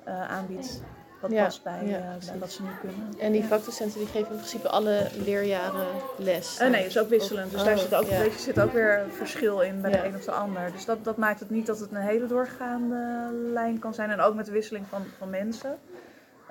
eh, 0.05 0.29
aanbiedt. 0.31 0.83
Wat 1.21 1.31
Ja, 1.31 1.45
past 1.45 1.63
bij, 1.63 1.87
ja, 1.87 1.97
eh, 1.97 2.03
bij 2.03 2.17
precies. 2.17 2.39
wat 2.39 2.53
ze 2.53 2.63
nu 2.63 2.69
kunnen. 2.81 3.15
En 3.19 3.33
die 3.33 3.43
Ja. 3.43 3.47
vakdocenten 3.49 3.99
die 3.99 4.09
geven 4.09 4.31
in 4.31 4.37
principe 4.37 4.69
alle 4.69 5.07
leerjaren 5.25 5.87
les. 6.17 6.59
Eh, 6.59 6.69
nee, 6.71 6.81
het 6.83 6.91
is 6.91 6.99
ook 6.99 7.09
wisselend. 7.09 7.51
Dus 7.51 7.63
daar 7.65 7.75
Oh, 7.75 7.81
zit 7.81 7.95
ook, 7.95 8.05
ja. 8.05 8.19
weet 8.19 8.33
je, 8.33 8.39
zit 8.39 8.61
ook 8.61 8.73
weer 8.73 8.99
een 8.99 9.13
verschil 9.13 9.61
in 9.61 9.81
bij 9.81 9.91
Ja. 9.91 9.97
de 10.03 10.07
een 10.09 10.15
of 10.15 10.25
de 10.25 10.31
ander. 10.33 10.73
Dus 10.73 10.85
dat, 10.85 11.05
dat 11.05 11.17
maakt 11.17 11.41
het 11.41 11.51
niet 11.51 11.67
dat 11.67 11.79
het 11.79 11.91
een 11.91 11.97
hele 11.97 12.27
doorgaande 12.27 13.31
lijn 13.53 13.79
kan 13.79 13.95
zijn. 13.95 14.11
En 14.11 14.21
ook 14.21 14.35
met 14.35 14.47
de 14.47 14.53
wisseling 14.53 14.87
van, 14.87 15.03
van 15.19 15.31
mensen. 15.31 15.79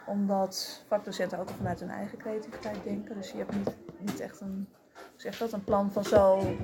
Omdat 0.05 0.83
vakdocenten 0.88 1.39
ook 1.39 1.50
vanuit 1.57 1.79
hun 1.79 1.89
eigen 1.89 2.17
creativiteit 2.17 2.77
denken. 2.83 3.15
Dus 3.15 3.31
je 3.31 3.38
hebt 3.38 3.55
niet, 3.55 3.75
niet 4.00 4.19
echt 4.19 4.39
een, 4.41 4.67
zeg 5.15 5.38
dat, 5.38 5.51
een 5.53 5.63
plan 5.63 5.91
van 5.91 6.03
zo 6.03 6.55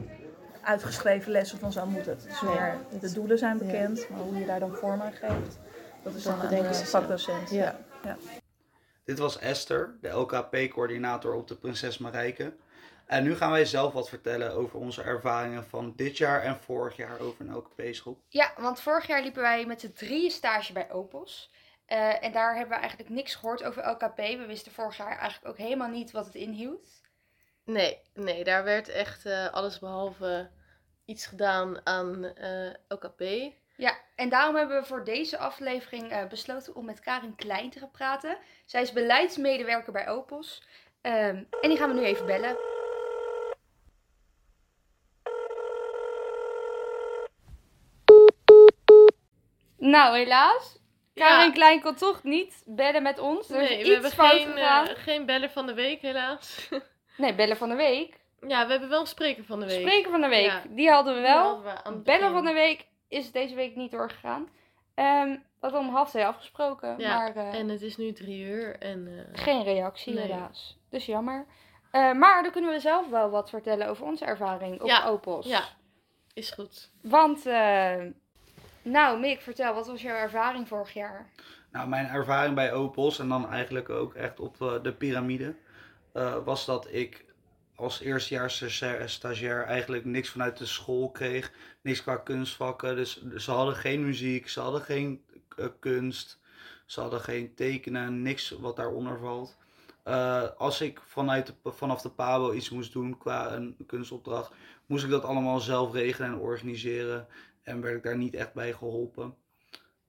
uitgeschreven 0.62 1.32
lessen 1.32 1.60
van 1.60 1.72
zo 1.72 1.86
moet 1.86 2.06
het. 2.06 2.24
Dus 2.30 2.42
meer, 2.42 2.76
de 3.00 3.14
doelen 3.14 3.38
zijn 3.38 3.58
ja. 3.58 3.66
bekend, 3.66 4.10
maar 4.10 4.20
hoe 4.20 4.40
je 4.40 4.46
daar 4.46 4.60
dan 4.60 4.76
vorm 4.76 5.02
aan 5.02 5.12
geeft, 5.14 5.60
dat 6.04 6.14
is 6.14 6.24
dan 6.24 6.34
aan 6.42 6.50
de 6.50 6.56
ze 6.56 6.74
zelf. 6.74 6.90
vakdocent. 6.90 7.50
Ja. 7.50 7.76
Ja. 8.04 8.18
Dit 9.04 9.20
was 9.20 9.40
Esther, 9.40 9.98
de 10.02 10.10
LKP-coördinator 10.10 11.34
op 11.34 11.48
de 11.48 11.56
Prinses 11.56 11.98
Marijke. 11.98 12.54
En 13.06 13.24
nu 13.24 13.36
gaan 13.36 13.52
wij 13.52 13.66
zelf 13.66 13.94
wat 13.94 14.10
vertellen 14.10 14.54
over 14.54 14.80
onze 14.80 15.02
ervaringen 15.02 15.66
van 15.66 15.94
dit 15.96 16.18
jaar 16.18 16.42
en 16.42 16.60
vorig 16.60 16.96
jaar 16.96 17.20
over 17.20 17.46
een 17.46 17.56
LKP-school. 17.56 18.24
Ja, 18.28 18.54
want 18.58 18.82
vorig 18.82 19.08
jaar 19.08 19.22
liepen 19.22 19.42
wij 19.42 19.66
met 19.66 19.82
z'n 19.82 19.92
drieën 19.92 20.32
stage 20.32 20.74
bij 20.74 20.92
Opels. 20.92 21.52
Eh, 21.86 22.24
en 22.24 22.32
daar 22.32 22.56
hebben 22.56 22.76
we 22.76 22.82
eigenlijk 22.82 23.10
niks 23.10 23.36
gehoord 23.36 23.64
over 23.64 23.90
LKP. 23.90 24.18
We 24.18 24.46
wisten 24.48 24.72
vorig 24.72 24.98
jaar 24.98 25.18
eigenlijk 25.18 25.46
ook 25.46 25.58
helemaal 25.58 25.90
niet 25.90 26.12
wat 26.12 26.26
het 26.26 26.36
inhield. 26.36 26.88
Nee, 27.66 28.02
nee, 28.14 28.44
daar 28.44 28.64
werd 28.64 28.90
echt 28.90 29.26
eh, 29.26 29.48
alles 29.48 29.80
behalve 29.80 30.50
iets 31.06 31.26
gedaan 31.26 31.86
aan 31.86 32.26
eh, 32.26 32.74
LKP. 32.88 33.54
Ja, 33.76 33.98
en 34.16 34.30
daarom 34.30 34.56
hebben 34.56 34.80
we 34.82 34.86
voor 34.88 35.04
deze 35.04 35.38
aflevering 35.38 36.12
eh, 36.12 36.28
besloten 36.28 36.76
om 36.76 36.86
met 36.86 37.00
Karin 37.00 37.36
Klein 37.36 37.70
te 37.70 37.80
gaan 37.80 37.92
praten. 37.92 38.38
Zij 38.66 38.82
is 38.82 38.92
beleidsmedewerker 38.94 39.94
bij 39.94 40.08
Opels. 40.08 40.64
Ehm, 41.02 41.44
en 41.62 41.70
die 41.70 41.78
gaan 41.78 41.90
we 41.90 41.96
nu 42.00 42.04
even 42.06 42.26
bellen. 42.26 42.58
Nou, 49.78 50.18
helaas. 50.18 50.78
Karin 51.14 51.46
Ja. 51.46 51.52
Klein 51.52 51.82
kon 51.82 51.96
toch 51.96 52.24
niet 52.24 52.64
bellen 52.66 53.04
met 53.04 53.20
ons. 53.20 53.50
Er 53.50 53.58
Nee, 53.58 53.84
we 53.84 53.92
hebben 53.92 54.12
geen, 54.12 54.58
eh, 54.58 54.82
geen 54.86 55.26
beller 55.26 55.50
van 55.50 55.66
de 55.66 55.74
week 55.74 56.02
helaas. 56.02 56.70
Nee, 57.18 57.36
bellen 57.36 57.58
van 57.58 57.70
de 57.70 57.76
week. 57.76 58.20
ja, 58.48 58.66
we 58.66 58.72
hebben 58.72 58.90
wel 58.90 59.00
een 59.00 59.08
spreker 59.08 59.44
van 59.44 59.60
de 59.60 59.66
week. 59.66 59.80
Spreker 59.80 60.12
van 60.12 60.22
de 60.22 60.28
week, 60.28 60.46
Ja. 60.46 60.62
die 60.70 60.90
hadden 60.90 61.16
we 61.16 61.22
wel. 61.22 61.38
hadden 61.44 61.64
we 61.64 61.84
aan 61.84 61.94
het 61.94 62.04
Bellen 62.04 62.32
van 62.32 62.46
de 62.46 62.54
week 62.54 62.86
is 63.08 63.32
deze 63.32 63.56
week 63.56 63.76
niet 63.76 63.92
doorgegaan. 63.92 64.50
Ehm 64.94 65.30
we 65.30 65.70
hadden 65.70 65.88
om 65.88 65.96
half 65.96 66.10
twee 66.10 66.26
afgesproken, 66.26 66.96
Ja, 67.00 67.18
maar 67.18 67.36
eh, 67.36 67.54
En 67.60 67.70
het 67.70 67.82
is 67.82 67.98
nu 67.98 68.12
drie 68.14 68.44
uur 68.46 68.76
en... 68.80 69.08
eh, 69.08 69.44
geen 69.44 69.64
reactie 69.64 70.14
Nee. 70.14 70.24
helaas. 70.24 70.80
Dus 70.90 71.06
jammer. 71.06 71.46
Eh, 71.92 72.12
maar 72.14 72.44
dan 72.44 72.52
kunnen 72.52 72.72
we 72.72 72.80
zelf 72.80 73.10
wel 73.10 73.30
wat 73.30 73.50
vertellen 73.50 73.88
over 73.88 74.06
onze 74.06 74.26
ervaring 74.26 74.82
op 74.82 74.88
Ja, 74.88 75.06
Opels. 75.08 75.48
ja. 75.48 75.64
is 76.34 76.52
goed. 76.52 76.90
Want, 77.02 77.46
eh, 77.46 78.02
nou 78.82 79.20
Mick, 79.20 79.42
vertel, 79.42 79.74
wat 79.74 79.88
was 79.88 80.02
jouw 80.02 80.16
ervaring 80.16 80.68
vorig 80.68 80.94
jaar? 80.94 81.30
Nou, 81.72 81.88
mijn 81.88 82.08
ervaring 82.08 82.56
bij 82.56 82.74
Opels 82.74 83.20
en 83.20 83.30
dan 83.30 83.50
eigenlijk 83.52 83.90
ook 83.90 84.14
echt 84.14 84.40
op 84.40 84.58
de 84.84 84.94
piramide, 84.98 85.56
eh, 86.14 86.36
was 86.44 86.66
dat 86.66 86.88
ik 86.94 87.26
als 87.84 88.00
eerstejaars 88.00 88.84
stagiair- 89.06 89.66
eigenlijk 89.66 90.06
niks 90.06 90.30
vanuit 90.30 90.58
de 90.58 90.66
school 90.66 91.12
kreeg. 91.12 91.52
Niks 91.82 92.02
qua 92.02 92.18
kunstvakken. 92.18 92.96
Dus 92.96 93.26
ze 93.38 93.52
hadden 93.52 93.76
geen 93.76 94.06
muziek, 94.06 94.50
ze 94.50 94.60
hadden 94.60 94.82
geen 94.82 95.24
eh, 95.58 95.66
kunst, 95.80 96.40
ze 96.86 97.00
hadden 97.02 97.20
geen 97.22 97.54
tekenen, 97.56 98.22
niks 98.22 98.50
wat 98.50 98.76
daaronder 98.76 99.20
valt. 99.20 99.58
Eh, 100.04 100.44
als 100.58 100.82
ik 100.82 101.00
vanuit 101.06 101.54
vanaf 101.64 102.02
de 102.02 102.10
PABO 102.10 102.54
iets 102.54 102.70
moest 102.70 102.94
doen 102.94 103.18
qua 103.18 103.54
een 103.54 103.76
kunstopdracht, 103.88 104.52
moest 104.86 105.04
ik 105.04 105.10
dat 105.10 105.24
allemaal 105.24 105.60
zelf 105.60 105.94
regelen 105.94 106.30
en 106.30 106.38
organiseren. 106.38 107.28
En 107.64 107.82
werd 107.82 107.98
ik 107.98 108.04
daar 108.04 108.18
niet 108.18 108.34
echt 108.36 108.54
bij 108.54 108.74
geholpen. 108.74 109.36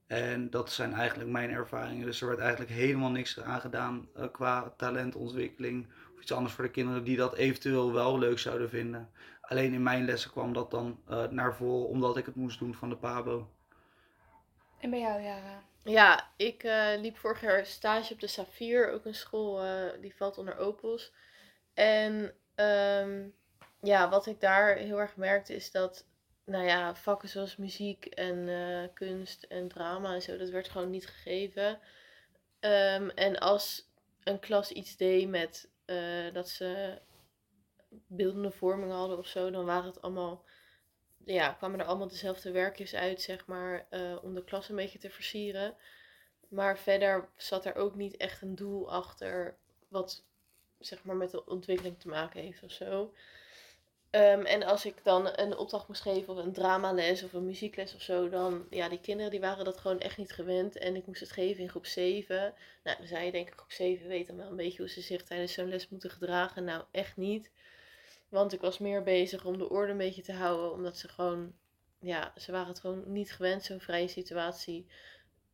En 0.07 0.49
dat 0.49 0.71
zijn 0.71 0.93
eigenlijk 0.93 1.29
mijn 1.29 1.49
ervaringen. 1.49 2.05
Dus 2.05 2.21
er 2.21 2.27
werd 2.27 2.39
eigenlijk 2.39 2.71
helemaal 2.71 3.11
niks 3.11 3.39
aan 3.39 3.61
gedaan 3.61 4.07
eh, 4.15 4.25
qua 4.31 4.73
talentontwikkeling 4.77 5.87
iets 6.25 6.33
anders 6.33 6.53
voor 6.53 6.63
de 6.63 6.71
kinderen 6.71 7.03
die 7.03 7.17
dat 7.17 7.35
eventueel 7.35 7.93
wel 7.93 8.19
leuk 8.19 8.39
zouden 8.39 8.69
vinden. 8.69 9.09
Alleen 9.41 9.73
in 9.73 9.83
mijn 9.83 10.05
lessen 10.05 10.31
kwam 10.31 10.53
dat 10.53 10.71
dan 10.71 10.99
eh, 11.07 11.27
naar 11.27 11.55
voren 11.55 11.87
omdat 11.87 12.17
ik 12.17 12.25
het 12.25 12.35
moest 12.35 12.59
doen 12.59 12.75
van 12.75 12.89
de 12.89 12.97
PABO. 12.97 13.49
En 14.79 14.89
bij 14.89 14.99
jou, 14.99 15.21
Jara? 15.21 15.63
Ja, 15.83 16.31
ik 16.37 16.63
eh, 16.63 16.93
liep 16.97 17.17
vorig 17.17 17.41
jaar 17.41 17.65
stage 17.65 18.13
op 18.13 18.19
de 18.19 18.27
Safir, 18.27 18.91
ook 18.91 19.05
een 19.05 19.15
school 19.15 19.63
eh, 19.63 20.01
die 20.01 20.15
valt 20.15 20.37
onder 20.37 20.57
Opels. 20.57 21.11
En 21.73 22.33
ehm, 22.55 23.27
ja, 23.81 24.09
wat 24.09 24.25
ik 24.25 24.39
daar 24.39 24.75
heel 24.75 24.99
erg 24.99 25.15
merkte 25.15 25.55
is 25.55 25.71
dat, 25.71 26.05
nou 26.45 26.65
ja, 26.65 26.95
vakken 26.95 27.29
zoals 27.29 27.55
muziek 27.55 28.05
en 28.05 28.49
eh, 28.49 28.93
kunst 28.93 29.43
en 29.43 29.67
drama 29.67 30.13
en 30.13 30.21
zo, 30.21 30.37
dat 30.37 30.49
werd 30.49 30.69
gewoon 30.69 30.89
niet 30.89 31.07
gegeven. 31.07 31.79
Ehm, 32.59 33.09
en 33.09 33.39
als 33.39 33.89
een 34.23 34.39
klas 34.39 34.71
iets 34.71 34.97
deed 34.97 35.29
met 35.29 35.69
eh, 35.85 36.33
dat 36.33 36.49
ze 36.49 37.01
beeldende 38.07 38.51
vorming 38.51 38.91
hadden 38.91 39.17
of 39.17 39.27
zo, 39.27 39.51
dan 39.51 39.65
waren 39.65 39.85
het 39.85 40.01
allemaal 40.01 40.45
ja, 41.25 41.53
kwamen 41.53 41.79
er 41.79 41.85
allemaal 41.85 42.07
dezelfde 42.07 42.51
werkjes 42.51 42.95
uit, 42.95 43.21
zeg 43.21 43.45
maar, 43.45 43.87
eh, 43.89 44.17
om 44.21 44.33
de 44.33 44.43
klas 44.43 44.69
een 44.69 44.75
beetje 44.75 44.99
te 44.99 45.09
versieren. 45.09 45.75
Maar 46.47 46.77
verder 46.77 47.29
zat 47.35 47.65
er 47.65 47.75
ook 47.75 47.95
niet 47.95 48.17
echt 48.17 48.41
een 48.41 48.55
doel 48.55 48.91
achter 48.91 49.57
wat, 49.87 50.25
zeg 50.79 51.03
maar, 51.03 51.15
met 51.15 51.31
de 51.31 51.45
ontwikkeling 51.45 51.99
te 51.99 52.07
maken 52.07 52.41
heeft 52.41 52.63
of 52.63 52.71
zo. 52.71 53.13
Ehm, 54.15 54.41
en 54.45 54.63
als 54.63 54.85
ik 54.85 55.03
dan 55.03 55.29
een 55.35 55.57
opdracht 55.57 55.87
moest 55.87 56.01
geven 56.01 56.33
of 56.33 56.43
een 56.43 56.53
dramales 56.53 57.23
of 57.23 57.33
een 57.33 57.45
muziekles 57.45 57.95
of 57.95 58.01
zo, 58.01 58.29
dan, 58.29 58.67
ja, 58.69 58.89
die 58.89 58.99
kinderen 58.99 59.31
die 59.31 59.39
waren 59.39 59.65
dat 59.65 59.77
gewoon 59.77 59.99
echt 59.99 60.17
niet 60.17 60.31
gewend. 60.31 60.77
En 60.77 60.95
ik 60.95 61.05
moest 61.05 61.19
het 61.19 61.31
geven 61.31 61.63
in 61.63 61.69
groep 61.69 61.85
7. 61.85 62.53
Nou, 62.83 62.97
dan 62.97 63.07
zei 63.07 63.31
denk 63.31 63.47
ik, 63.47 63.53
groep 63.53 63.71
7 63.71 64.07
weet 64.07 64.27
dan 64.27 64.37
wel 64.37 64.49
een 64.49 64.55
beetje 64.55 64.77
hoe 64.77 64.89
ze 64.89 65.01
zich 65.01 65.23
tijdens 65.23 65.53
zo'n 65.53 65.69
les 65.69 65.89
moeten 65.89 66.09
gedragen. 66.09 66.63
Nou, 66.63 66.83
echt 66.91 67.17
niet. 67.17 67.51
Want 68.29 68.53
ik 68.53 68.61
was 68.61 68.77
meer 68.77 69.03
bezig 69.03 69.45
om 69.45 69.57
de 69.57 69.69
orde 69.69 69.91
een 69.91 69.97
beetje 69.97 70.21
te 70.21 70.33
houden. 70.33 70.71
Omdat 70.71 70.97
ze 70.97 71.07
gewoon, 71.07 71.53
ja, 71.99 72.33
ze 72.37 72.51
waren 72.51 72.67
het 72.67 72.79
gewoon 72.79 73.11
niet 73.11 73.33
gewend, 73.33 73.63
zo'n 73.63 73.81
vrije 73.81 74.07
situatie. 74.07 74.87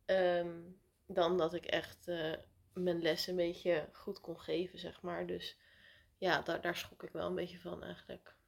Ehm, 0.06 0.60
dan 1.06 1.38
dat 1.38 1.54
ik 1.54 1.66
echt 1.66 2.08
eh, 2.08 2.32
mijn 2.74 3.02
les 3.02 3.26
een 3.26 3.36
beetje 3.36 3.88
goed 3.92 4.20
kon 4.20 4.40
geven, 4.40 4.78
zeg 4.78 5.02
maar. 5.02 5.26
Dus 5.26 5.56
ja, 6.18 6.42
daar 6.42 6.76
schrok 6.76 7.02
ik 7.02 7.12
wel 7.12 7.26
een 7.26 7.34
beetje 7.34 7.58
van 7.58 7.82
eigenlijk. 7.82 8.40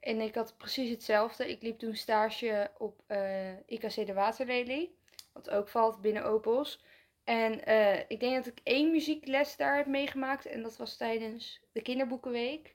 En 0.00 0.20
ik 0.20 0.34
had 0.34 0.56
precies 0.56 0.90
hetzelfde. 0.90 1.50
Ik 1.50 1.62
liep 1.62 1.78
toen 1.78 1.96
stage 1.96 2.70
op 2.78 3.02
eh, 3.06 3.52
IKC 3.66 4.06
de 4.06 4.12
Waterlelie. 4.14 4.98
Wat 5.32 5.50
ook 5.50 5.68
valt 5.68 6.00
binnen 6.00 6.24
Opels. 6.24 6.84
En 7.24 7.64
eh, 7.64 7.98
ik 8.08 8.20
denk 8.20 8.34
dat 8.34 8.46
ik 8.46 8.60
één 8.62 8.90
muziekles 8.90 9.56
daar 9.56 9.76
heb 9.76 9.86
meegemaakt. 9.86 10.46
En 10.46 10.62
dat 10.62 10.76
was 10.76 10.96
tijdens 10.96 11.60
de 11.72 11.82
kinderboekenweek. 11.82 12.74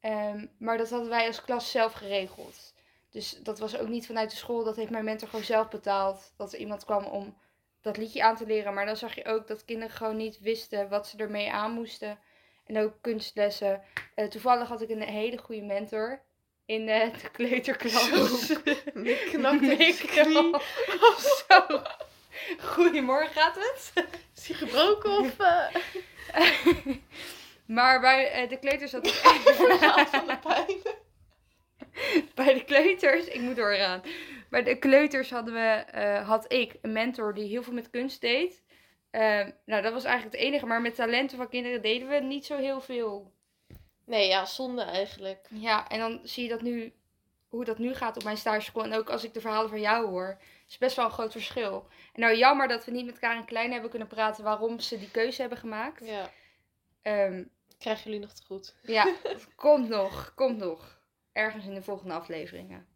Ehm, 0.00 0.46
maar 0.58 0.78
dat 0.78 0.90
hadden 0.90 1.08
wij 1.08 1.26
als 1.26 1.44
klas 1.44 1.70
zelf 1.70 1.92
geregeld. 1.92 2.74
Dus 3.10 3.38
dat 3.42 3.58
was 3.58 3.78
ook 3.78 3.88
niet 3.88 4.06
vanuit 4.06 4.30
de 4.30 4.36
school. 4.36 4.64
Dat 4.64 4.76
heeft 4.76 4.90
mijn 4.90 5.04
mentor 5.04 5.28
gewoon 5.28 5.44
zelf 5.44 5.68
betaald. 5.68 6.32
Dat 6.36 6.52
er 6.52 6.58
iemand 6.58 6.84
kwam 6.84 7.04
om 7.04 7.38
dat 7.80 7.96
liedje 7.96 8.24
aan 8.24 8.36
te 8.36 8.46
leren. 8.46 8.74
Maar 8.74 8.86
dan 8.86 8.96
zag 8.96 9.14
je 9.14 9.24
ook 9.24 9.46
dat 9.46 9.64
kinderen 9.64 9.96
gewoon 9.96 10.16
niet 10.16 10.40
wisten 10.40 10.88
wat 10.88 11.06
ze 11.06 11.16
ermee 11.16 11.52
aan 11.52 11.72
moesten. 11.72 12.18
En 12.64 12.78
ook 12.78 12.94
kunstlessen. 13.00 13.82
Eh, 14.14 14.26
toevallig 14.26 14.68
had 14.68 14.82
ik 14.82 14.90
een 14.90 15.02
hele 15.02 15.38
goede 15.38 15.62
mentor 15.62 16.22
in 16.66 16.86
de 16.86 17.10
kleuterklas. 17.32 18.52
Knakte 19.30 19.76
zijn 19.76 19.94
knie. 19.96 20.56
Zo. 21.18 21.82
Goedemorgen, 22.60 23.32
gaat 23.32 23.54
het? 23.54 23.92
Is 24.36 24.48
hij 24.48 24.56
gebroken 24.56 25.10
of 25.10 25.38
eh 25.38 25.74
maar 27.76 28.00
bij 28.00 28.30
eh, 28.30 28.48
de 28.48 28.58
kleuters 28.58 28.92
had 28.92 29.06
ik 29.06 29.12
van 30.10 30.26
de 30.26 30.38
pijn? 30.42 30.94
bij 32.34 32.54
de 32.54 32.64
kleuters, 32.64 33.26
ik 33.26 33.40
moet 33.40 33.56
doorgaan. 33.56 34.02
Bij 34.50 34.62
de 34.62 34.78
kleuters 34.78 35.30
hadden 35.30 35.54
we, 35.54 35.84
eh, 35.90 36.28
had 36.28 36.52
ik 36.52 36.74
een 36.82 36.92
mentor 36.92 37.34
die 37.34 37.48
heel 37.48 37.62
veel 37.62 37.72
met 37.72 37.90
kunst 37.90 38.20
deed. 38.20 38.64
Nou, 39.64 39.82
dat 39.82 39.92
was 39.92 40.04
eigenlijk 40.04 40.36
het 40.36 40.44
enige. 40.44 40.66
Maar 40.66 40.80
met 40.80 40.94
talenten 40.94 41.36
van 41.36 41.48
kinderen 41.48 41.82
deden 41.82 42.08
we 42.08 42.14
niet 42.14 42.46
zo 42.46 42.56
heel 42.56 42.80
veel. 42.80 43.35
Nee, 44.06 44.28
ja, 44.28 44.44
zonde 44.44 44.82
eigenlijk. 44.82 45.46
Ja, 45.50 45.88
en 45.88 45.98
dan 45.98 46.20
zie 46.22 46.42
je 46.42 46.48
dat 46.48 46.60
nu, 46.62 46.92
hoe 47.48 47.64
dat 47.64 47.78
nu 47.78 47.94
gaat 47.94 48.16
op 48.16 48.24
mijn 48.24 48.36
stageschool. 48.36 48.84
En 48.84 48.92
ook 48.94 49.10
als 49.10 49.24
ik 49.24 49.34
de 49.34 49.40
verhalen 49.40 49.70
van 49.70 49.80
jou 49.80 50.06
hoor, 50.06 50.38
is 50.68 50.78
best 50.78 50.96
wel 50.96 51.04
een 51.04 51.10
groot 51.10 51.32
verschil. 51.32 51.86
En 52.12 52.20
nou, 52.20 52.36
jammer 52.36 52.68
dat 52.68 52.84
we 52.84 52.90
niet 52.90 53.06
met 53.06 53.18
Karin 53.18 53.44
Klein 53.44 53.72
hebben 53.72 53.90
kunnen 53.90 54.08
praten 54.08 54.44
waarom 54.44 54.80
ze 54.80 54.98
die 54.98 55.10
keuze 55.10 55.40
hebben 55.40 55.58
gemaakt. 55.58 56.04
Ja, 56.06 56.30
Ehm, 57.02 57.44
krijgen 57.78 58.04
jullie 58.04 58.20
nog 58.20 58.32
te 58.32 58.42
goed. 58.44 58.74
ja, 58.82 59.14
komt 59.56 59.88
nog, 59.88 60.32
komt 60.34 60.58
nog. 60.58 60.98
Ergens 61.32 61.64
in 61.66 61.74
de 61.74 61.82
volgende 61.82 62.14
afleveringen. 62.14 62.86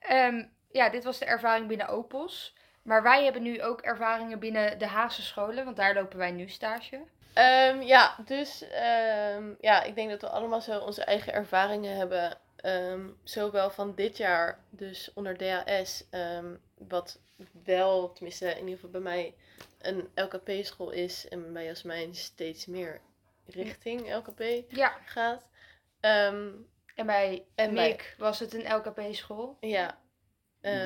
Ehm, 0.00 0.44
ja, 0.70 0.88
dit 0.88 1.04
was 1.04 1.18
de 1.18 1.24
ervaring 1.24 1.68
binnen 1.68 1.88
Opels. 1.88 2.54
Maar 2.82 3.02
wij 3.02 3.24
hebben 3.24 3.42
nu 3.42 3.62
ook 3.62 3.80
ervaringen 3.80 4.38
binnen 4.38 4.78
de 4.78 4.86
Haagse 4.86 5.22
scholen, 5.22 5.64
want 5.64 5.76
daar 5.76 5.94
lopen 5.94 6.18
wij 6.18 6.30
nu 6.30 6.48
stage. 6.48 7.04
Ehm, 7.36 7.80
ja, 7.82 8.16
dus 8.24 8.68
ehm, 8.68 9.54
ja, 9.60 9.82
ik 9.82 9.94
denk 9.94 10.10
dat 10.10 10.20
we 10.20 10.28
allemaal 10.28 10.60
zo 10.60 10.78
onze 10.78 11.04
eigen 11.04 11.32
ervaringen 11.32 11.96
hebben. 11.96 12.38
Ehm, 12.56 13.08
zowel 13.24 13.70
van 13.70 13.94
dit 13.94 14.16
jaar, 14.16 14.64
dus 14.70 15.10
onder 15.14 15.36
DHS, 15.36 16.04
ehm, 16.10 16.54
wat 16.78 17.20
wel, 17.64 18.12
tenminste 18.12 18.46
in 18.50 18.58
ieder 18.58 18.74
geval 18.74 18.90
bij 18.90 19.00
mij, 19.00 19.34
een 19.80 20.08
LKP-school 20.14 20.90
is. 20.90 21.28
En 21.28 21.52
bij 21.52 21.64
Jasmijn 21.64 22.14
steeds 22.14 22.66
meer 22.66 23.00
richting 23.46 24.14
LKP 24.14 24.42
Ja, 24.68 24.96
gaat. 25.04 25.48
Ehm, 26.00 26.48
en 26.94 27.06
bij 27.06 27.46
En 27.54 27.74
bij- 27.74 28.00
was 28.18 28.38
het 28.38 28.54
een 28.54 28.72
LKP-school. 28.74 29.56
ja. 29.60 29.98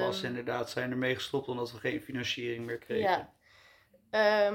Was 0.00 0.22
inderdaad, 0.22 0.70
zijn 0.70 0.90
ermee 0.90 1.14
gestopt 1.14 1.48
omdat 1.48 1.72
we 1.72 1.78
geen 1.78 2.02
financiering 2.02 2.66
meer 2.66 2.78
kregen. 2.78 3.28
Ja. 4.10 4.50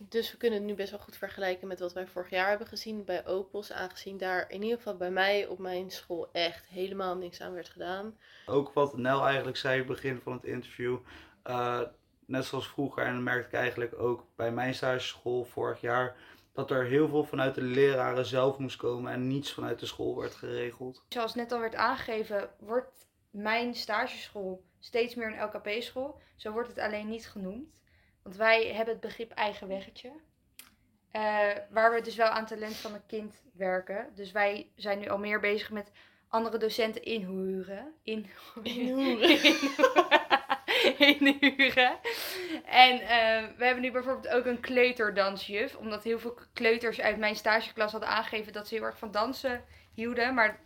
Dus 0.00 0.30
we 0.30 0.36
kunnen 0.36 0.58
het 0.58 0.68
nu 0.68 0.74
best 0.74 0.90
wel 0.90 1.00
goed 1.00 1.16
vergelijken 1.16 1.68
met 1.68 1.80
wat 1.80 1.92
wij 1.92 2.06
vorig 2.06 2.30
jaar 2.30 2.48
hebben 2.48 2.66
gezien 2.66 3.04
bij 3.04 3.26
Opels. 3.26 3.72
Aangezien 3.72 4.16
daar 4.18 4.50
in 4.50 4.62
ieder 4.62 4.76
geval 4.76 4.96
bij 4.96 5.10
mij 5.10 5.46
op 5.46 5.58
mijn 5.58 5.90
school 5.90 6.28
echt 6.32 6.66
helemaal 6.66 7.16
niks 7.16 7.40
aan 7.40 7.52
werd 7.52 7.68
gedaan. 7.68 8.18
Ook 8.46 8.72
wat 8.72 8.96
Nel 8.96 9.26
eigenlijk 9.26 9.56
zei 9.56 9.72
in 9.72 9.78
het 9.78 9.88
begin 9.88 10.20
van 10.22 10.32
het 10.32 10.44
interview. 10.44 10.98
eh, 11.42 11.80
net 12.26 12.44
zoals 12.44 12.68
vroeger, 12.68 13.04
en 13.04 13.14
dat 13.14 13.22
merkte 13.22 13.48
ik 13.48 13.54
eigenlijk 13.62 13.98
ook 13.98 14.26
bij 14.36 14.52
mijn 14.52 14.74
stageschool 14.74 15.44
vorig 15.44 15.80
jaar. 15.80 16.16
Dat 16.52 16.70
er 16.70 16.84
heel 16.84 17.08
veel 17.08 17.24
vanuit 17.24 17.54
de 17.54 17.62
leraren 17.62 18.26
zelf 18.26 18.58
moest 18.58 18.76
komen 18.76 19.12
en 19.12 19.26
niets 19.26 19.52
vanuit 19.52 19.78
de 19.78 19.86
school 19.86 20.16
werd 20.16 20.34
geregeld. 20.34 21.04
Zoals 21.08 21.34
net 21.34 21.52
al 21.52 21.60
werd 21.60 21.74
aangegeven, 21.74 22.50
wordt 22.58 23.06
mijn 23.30 23.74
stageschool 23.74 24.64
steeds 24.80 25.14
meer 25.14 25.26
een 25.26 25.42
LKP-school. 25.44 26.20
Zo 26.36 26.52
wordt 26.52 26.68
het 26.68 26.78
alleen 26.78 27.08
niet 27.08 27.28
genoemd. 27.28 27.77
Want 28.28 28.40
wij 28.40 28.66
hebben 28.66 28.94
het 28.94 29.02
begrip 29.02 29.30
eigen 29.32 29.68
weggetje. 29.68 30.10
Eh, 31.10 31.48
waar 31.70 31.94
we 31.94 32.00
dus 32.00 32.16
wel 32.16 32.26
aan 32.26 32.46
talent 32.46 32.76
van 32.76 32.94
een 32.94 33.06
kind 33.06 33.42
werken. 33.52 34.10
Dus 34.14 34.32
wij 34.32 34.70
zijn 34.74 34.98
nu 34.98 35.08
al 35.08 35.18
meer 35.18 35.40
bezig 35.40 35.70
met 35.70 35.92
andere 36.28 36.58
docenten 36.58 37.02
inhuren. 37.02 37.94
In... 38.02 38.30
Inhuren. 38.62 39.28
inhuren. 41.18 41.98
En 42.64 43.00
eh, 43.00 43.56
we 43.56 43.64
hebben 43.64 43.82
nu 43.82 43.90
bijvoorbeeld 43.90 44.28
ook 44.28 44.44
een 44.44 44.60
kleuterdansjuf. 44.60 45.76
Omdat 45.76 46.04
heel 46.04 46.18
veel 46.18 46.38
kleuters 46.52 47.00
uit 47.00 47.18
mijn 47.18 47.36
stageklas 47.36 47.92
hadden 47.92 48.10
aangegeven 48.10 48.52
dat 48.52 48.68
ze 48.68 48.74
heel 48.74 48.84
erg 48.84 48.98
van 48.98 49.10
dansen 49.10 49.64
hielden. 49.94 50.34
Maar 50.34 50.60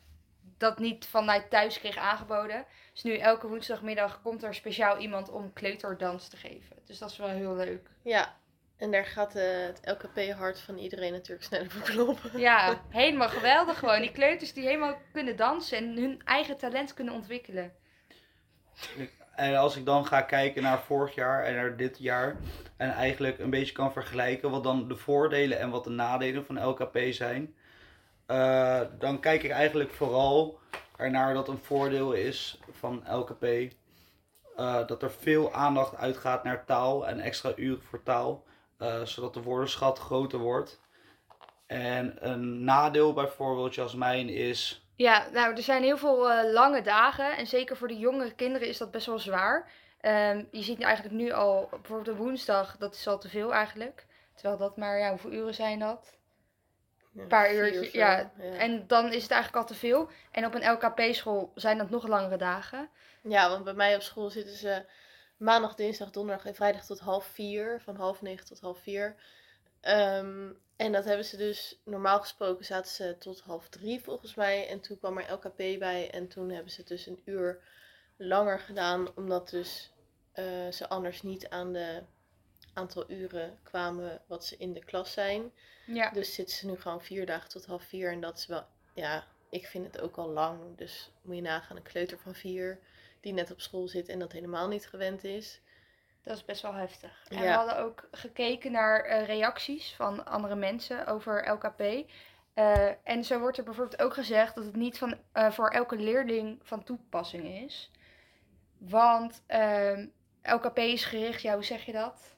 dat 0.59 0.79
niet 0.79 1.07
vanuit 1.07 1.51
thuis 1.51 1.79
kreeg 1.79 1.97
aangeboden. 1.97 2.67
Dus 2.93 3.03
nu 3.03 3.17
elke 3.17 3.49
woensdagmiddag 3.49 4.23
komt 4.23 4.43
er 4.43 4.55
speciaal 4.55 4.99
iemand 4.99 5.31
om 5.31 5.53
kleuterdans 5.53 6.29
te 6.29 6.37
geven. 6.37 6.77
Dus 6.85 6.99
dat 6.99 7.11
is 7.11 7.17
wel 7.17 7.29
heel 7.29 7.55
leuk. 7.55 7.89
Ja, 8.03 8.37
en 8.77 8.91
daar 8.91 9.05
gaat 9.05 9.35
eh, 9.35 9.45
het 9.45 9.81
LKP-hart 9.85 10.61
van 10.61 10.79
iedereen 10.79 11.13
natuurlijk 11.13 11.47
sneller 11.47 11.71
voor 11.71 11.83
kloppen. 11.83 12.41
Ja, 12.41 12.83
helemaal 12.89 13.29
geweldig 13.29 13.79
gewoon. 13.79 14.01
Die 14.01 14.13
kleuters 14.13 14.53
die 14.53 14.65
helemaal 14.65 14.99
kunnen 15.13 15.37
dansen 15.37 15.79
en 15.79 15.97
hun 15.97 16.21
eigen 16.25 16.57
talent 16.57 16.95
kunnen 16.95 17.15
ontwikkelen. 17.15 17.73
En 19.35 19.57
als 19.57 19.77
ik 19.77 19.85
dan 19.85 20.07
ga 20.07 20.23
kijken 20.23 20.63
naar 20.63 20.83
vorig 20.83 21.15
jaar 21.15 21.45
en 21.45 21.55
naar 21.55 21.77
dit 21.77 21.99
jaar. 21.99 22.37
En 22.77 22.91
eigenlijk 22.91 23.39
een 23.39 23.51
beetje 23.51 23.73
kan 23.73 23.93
vergelijken 23.93 24.51
wat 24.51 24.65
dan 24.65 24.89
de 24.89 24.97
voordelen 24.97 25.59
en 25.59 25.71
wat 25.71 25.85
de 25.85 25.91
nadelen 25.91 26.47
van 26.47 26.65
LKP 26.65 26.99
zijn. 27.11 27.55
Eh, 28.33 28.81
dan 28.99 29.21
kijk 29.21 29.43
ik 29.43 29.51
eigenlijk 29.51 29.91
vooral 29.91 30.59
ernaar 30.97 31.35
dat 31.35 31.49
een 31.49 31.59
voordeel 31.59 32.13
is 32.13 32.59
van 32.71 33.03
LKP. 33.11 33.45
eh, 34.57 34.87
dat 34.87 35.03
er 35.03 35.11
veel 35.11 35.53
aandacht 35.53 35.97
uitgaat 35.97 36.45
naar 36.45 36.65
taal 36.65 37.07
en 37.09 37.21
extra 37.21 37.53
uren 37.57 37.83
voor 37.83 38.03
taal. 38.03 38.45
eh, 38.79 39.03
zodat 39.03 39.35
de 39.35 39.43
woordenschat 39.43 39.99
groter 39.99 40.39
wordt. 40.39 40.81
En 41.67 42.17
een 42.31 42.65
nadeel 42.65 43.13
bijvoorbeeld, 43.13 43.75
Jasmijn, 43.75 44.29
is 44.29 44.87
Ja, 44.97 45.29
nou, 45.33 45.55
er 45.57 45.63
zijn 45.63 45.83
heel 45.83 45.97
veel 45.97 46.43
lange 46.53 46.83
dagen. 46.83 47.37
En 47.37 47.47
zeker 47.47 47.77
voor 47.77 47.89
de 47.89 47.99
jongere 47.99 48.35
kinderen 48.35 48.69
is 48.69 48.79
dat 48.79 48.91
best 48.91 49.07
wel 49.07 49.19
zwaar. 49.19 49.71
Ehm, 50.01 50.45
je 50.51 50.63
ziet 50.63 50.81
eigenlijk 50.83 51.15
nu 51.15 51.33
al, 51.33 51.69
bijvoorbeeld 51.71 52.17
de 52.17 52.23
woensdag, 52.25 52.77
dat 52.79 52.95
is 52.95 53.07
al 53.07 53.19
te 53.19 53.29
veel 53.29 53.53
eigenlijk. 53.53 54.07
Terwijl 54.35 54.59
dat 54.59 54.77
maar, 54.77 54.99
ja, 54.99 55.09
hoeveel 55.09 55.33
uren 55.33 55.55
zijn 55.55 55.79
dat? 55.79 56.17
Een 57.17 57.27
paar 57.27 57.55
uurtjes, 57.55 57.91
ja. 57.91 58.33
En... 58.39 58.55
En 58.59 58.87
dan 58.87 59.13
is 59.13 59.23
het 59.23 59.31
eigenlijk 59.31 59.63
al 59.63 59.69
te 59.69 59.79
veel. 59.79 60.09
En 60.31 60.47
op 60.47 60.55
een 60.55 60.71
LKP-school 60.71 61.53
zijn 61.55 61.79
dat 61.79 61.91
nog 61.91 62.07
langere 62.07 62.37
dagen. 62.37 62.89
ja, 63.23 63.49
want 63.49 63.65
bij 63.65 63.75
mij 63.75 63.95
op 63.95 64.03
school 64.03 64.31
zitten 64.31 64.57
ze 64.57 64.85
maandag, 65.37 65.75
dinsdag, 65.75 66.11
donderdag 66.11 66.47
en 66.47 66.55
vrijdag 66.55 66.87
tot 66.87 67.01
half 67.01 67.27
vier. 67.27 67.81
Van 67.81 67.97
half 67.97 68.23
negen 68.23 68.47
tot 68.47 68.61
half 68.61 68.79
vier. 68.79 69.17
Ehm, 69.81 70.51
en 70.77 70.93
dat 70.93 71.05
hebben 71.05 71.25
ze 71.25 71.37
dus, 71.37 71.81
normaal 71.85 72.21
gesproken 72.21 72.65
zaten 72.65 72.91
ze 72.93 73.17
tot 73.19 73.41
half 73.41 73.69
drie 73.69 74.01
volgens 74.01 74.35
mij. 74.35 74.69
En 74.69 74.81
toen 74.81 74.99
kwam 74.99 75.19
er 75.19 75.33
LKP 75.33 75.57
bij 75.79 76.11
en 76.11 76.29
toen 76.29 76.51
hebben 76.51 76.73
ze 76.73 76.85
dus 76.85 77.07
een 77.07 77.23
uur 77.25 77.63
langer 78.17 78.59
gedaan. 78.59 79.17
Omdat 79.17 79.51
dus 79.51 79.93
eh, 80.33 80.71
ze 80.71 80.89
anders 80.89 81.23
niet 81.23 81.49
aan 81.49 81.73
de 81.73 82.03
aantal 82.73 83.11
uren 83.11 83.59
kwamen 83.63 84.21
wat 84.27 84.45
ze 84.45 84.57
in 84.57 84.73
de 84.73 84.85
klas 84.85 85.13
zijn. 85.13 85.53
Ja. 85.87 86.11
Dus 86.11 86.35
zitten 86.35 86.57
ze 86.57 86.67
nu 86.67 86.81
gewoon 86.81 87.03
vier 87.03 87.27
dagen 87.27 87.49
tot 87.49 87.67
half 87.67 87.83
vier. 87.85 88.13
En 88.13 88.21
dat 88.21 88.39
is 88.39 88.47
wel, 88.47 88.65
ja, 88.95 89.25
ik 89.51 89.67
vind 89.67 89.87
het 89.87 90.01
ook 90.01 90.17
al 90.17 90.29
lang. 90.29 90.59
Dus 90.77 91.11
moet 91.23 91.37
je 91.37 91.43
nagaan, 91.43 91.77
een 91.77 91.83
kleuter 91.83 92.19
van 92.19 92.35
vier 92.35 92.79
die 93.21 93.33
net 93.33 93.51
op 93.51 93.61
school 93.61 93.89
zit 93.89 94.09
en 94.09 94.19
dat 94.19 94.33
helemaal 94.33 94.69
niet 94.69 94.87
gewend 94.87 95.25
is. 95.25 95.61
Dat 96.23 96.37
is 96.37 96.45
best 96.45 96.63
wel 96.63 96.75
heftig. 96.75 97.25
En 97.29 97.37
Ja. 97.37 97.43
we 97.43 97.49
hadden 97.49 97.79
ook 97.79 98.09
gekeken 98.11 98.73
naar 98.73 99.01
eh, 99.05 99.27
reacties 99.27 99.95
van 99.95 100.25
andere 100.27 100.55
mensen 100.55 101.07
over 101.07 101.49
LKP. 101.51 102.09
Eh, 102.55 102.89
en 103.03 103.25
zo 103.25 103.39
wordt 103.39 103.59
er 103.59 103.65
bijvoorbeeld 103.65 104.03
ook 104.03 104.15
gezegd 104.15 104.55
dat 104.55 104.65
het 104.65 104.77
niet 104.77 104.99
van, 104.99 105.15
eh, 105.33 105.51
voor 105.51 105.71
elke 105.71 105.97
leerling 105.97 106.61
van 106.63 106.85
toepassing 106.85 107.45
is. 107.65 107.91
Want 108.79 109.43
ehm, 109.47 110.07
LKP 110.43 110.79
is 110.79 111.05
gericht, 111.05 111.43
ja, 111.43 111.55
hoe 111.55 111.65
zeg 111.65 111.85
je 111.85 111.93
dat? 111.93 112.32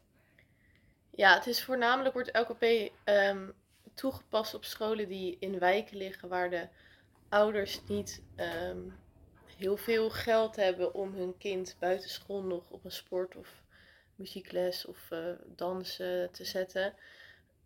Ja, 1.16 1.35
het 1.35 1.46
is 1.46 1.64
voornamelijk 1.64 2.14
wordt 2.14 2.38
LKP 2.38 2.92
ehm, 3.05 3.50
toegepast 3.94 4.55
op 4.55 4.64
scholen 4.64 5.09
die 5.09 5.37
in 5.40 5.59
wijken 5.59 5.96
liggen 5.96 6.29
waar 6.29 6.50
de 6.50 6.68
ouders 7.29 7.81
niet 7.87 8.22
ehm, 8.37 8.79
heel 9.57 9.77
veel 9.77 10.11
geld 10.11 10.57
hebben 10.57 10.94
om 10.94 11.14
hun 11.14 11.38
kind 11.38 11.77
buiten 11.79 12.11
school 12.11 12.42
nog 12.42 12.70
op 12.70 12.85
een 12.85 12.92
sport 12.92 13.37
of 13.37 13.62
muziekles 14.14 14.87
of 14.87 15.11
eh, 15.11 15.33
dansen 15.46 16.33
te 16.33 16.44
zetten. 16.44 16.94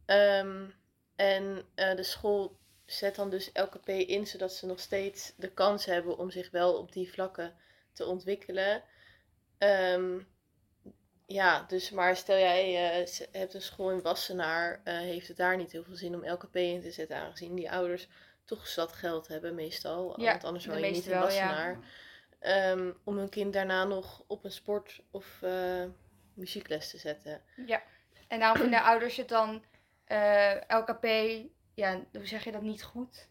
Ehm, 0.04 0.70
en 1.16 1.62
eh, 1.74 1.96
de 1.96 2.02
school 2.02 2.58
zet 2.84 3.14
dan 3.14 3.30
dus 3.30 3.50
LKP 3.52 3.88
in 3.88 4.26
zodat 4.26 4.52
ze 4.52 4.66
nog 4.66 4.80
steeds 4.80 5.32
de 5.36 5.52
kans 5.52 5.84
hebben 5.84 6.18
om 6.18 6.30
zich 6.30 6.50
wel 6.50 6.78
op 6.78 6.92
die 6.92 7.12
vlakken 7.12 7.54
te 7.92 8.04
ontwikkelen. 8.04 8.82
Ja, 11.28 11.64
dus 11.68 11.90
maar 11.90 12.16
stel 12.16 12.38
jij 12.38 13.06
z- 13.06 13.26
hebt 13.32 13.54
een 13.54 13.62
school 13.62 13.90
in 13.90 14.02
Wassenaar, 14.02 14.80
eh, 14.84 14.94
heeft 14.98 15.28
het 15.28 15.36
daar 15.36 15.56
niet 15.56 15.72
heel 15.72 15.84
veel 15.84 15.96
zin 15.96 16.14
om 16.14 16.28
LKP 16.28 16.56
in 16.56 16.80
te 16.80 16.90
zetten, 16.90 17.16
aangezien 17.16 17.54
die 17.54 17.70
ouders 17.70 18.08
toch 18.44 18.66
zat 18.66 18.92
geld 18.92 19.28
hebben 19.28 19.54
meestal, 19.54 20.20
Ja, 20.20 20.30
want 20.30 20.44
anders 20.44 20.64
de 20.64 20.70
woon 20.70 20.80
je 20.80 20.90
niet 20.90 21.04
in 21.04 21.10
wel, 21.10 21.18
ja. 21.20 21.24
Wassenaar. 21.24 21.78
Ehm, 22.38 22.92
om 23.04 23.16
hun 23.18 23.28
kind 23.28 23.52
daarna 23.52 23.84
nog 23.84 24.22
op 24.26 24.44
een 24.44 24.52
sport 24.52 25.00
of 25.10 25.42
eh, 25.42 25.84
muziekles 26.34 26.90
te 26.90 26.98
zetten. 26.98 27.42
Ja. 27.66 27.82
En 28.28 28.38
daarom 28.40 28.58
vinden 28.60 28.82
ouders 28.90 29.16
het 29.16 29.28
dan 29.28 29.64
LKP, 30.68 31.04
ja, 31.74 32.00
hoe 32.12 32.26
zeg 32.26 32.44
je 32.44 32.52
dat, 32.52 32.62
niet 32.62 32.82
goed. 32.82 33.28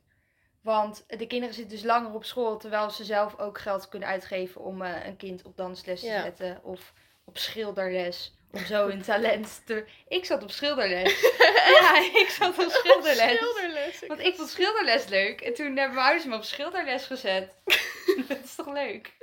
Want 0.61 1.03
de 1.07 1.27
kinderen 1.27 1.55
zitten 1.55 1.75
dus 1.77 1.85
langer 1.85 2.13
op 2.13 2.23
school, 2.25 2.57
terwijl 2.57 2.89
ze 2.89 3.03
zelf 3.03 3.39
ook 3.39 3.57
geld 3.59 3.87
kunnen 3.89 4.07
uitgeven 4.09 4.61
om 4.61 4.81
een 4.81 5.17
kind 5.17 5.43
op 5.43 5.57
dansles 5.57 5.99
te 5.99 6.05
Ja. 6.07 6.21
zetten. 6.21 6.63
Of 6.63 6.93
op 7.27 7.37
schilderles. 7.37 8.35
Om 8.51 8.65
zo 8.65 8.87
een 8.87 9.01
talent 9.01 9.61
te... 9.65 9.85
Ik 10.07 10.25
zat 10.25 10.43
op 10.43 10.51
schilderles. 10.51 11.21
ja, 11.79 11.97
ik 11.97 12.27
zat 12.39 12.65
op 12.65 12.69
schilderles. 12.71 13.37
Schilderles. 13.37 14.03
Want 14.07 14.19
ik 14.19 14.35
vond 14.35 14.49
schilderles 14.49 15.07
leuk. 15.07 15.41
En 15.41 15.53
toen 15.53 15.65
hebben 15.65 15.95
mijn 15.95 16.05
ouders 16.05 16.25
me 16.25 16.35
op 16.35 16.43
schilderles 16.43 17.05
gezet. 17.05 17.53
dat 18.27 18.43
is 18.43 18.55
toch 18.55 18.73
leuk? 18.73 19.13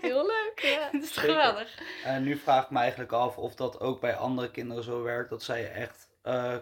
Heel 0.00 0.26
leuk, 0.26 0.52
ja. 0.62 0.88
Dat 0.92 1.02
is 1.02 1.12
toch 1.12 1.24
geweldig? 1.24 1.78
En 2.04 2.22
nu 2.22 2.36
vraag 2.36 2.64
ik 2.64 2.70
me 2.70 2.78
eigenlijk 2.78 3.12
af 3.12 3.36
of 3.36 3.54
dat 3.54 3.80
ook 3.80 4.00
bij 4.00 4.16
andere 4.16 4.50
kinderen 4.50 4.84
zo 4.84 5.02
werkt. 5.02 5.30
Dat 5.30 5.42
zij 5.42 5.72
echt 5.72 6.08
eh, 6.22 6.56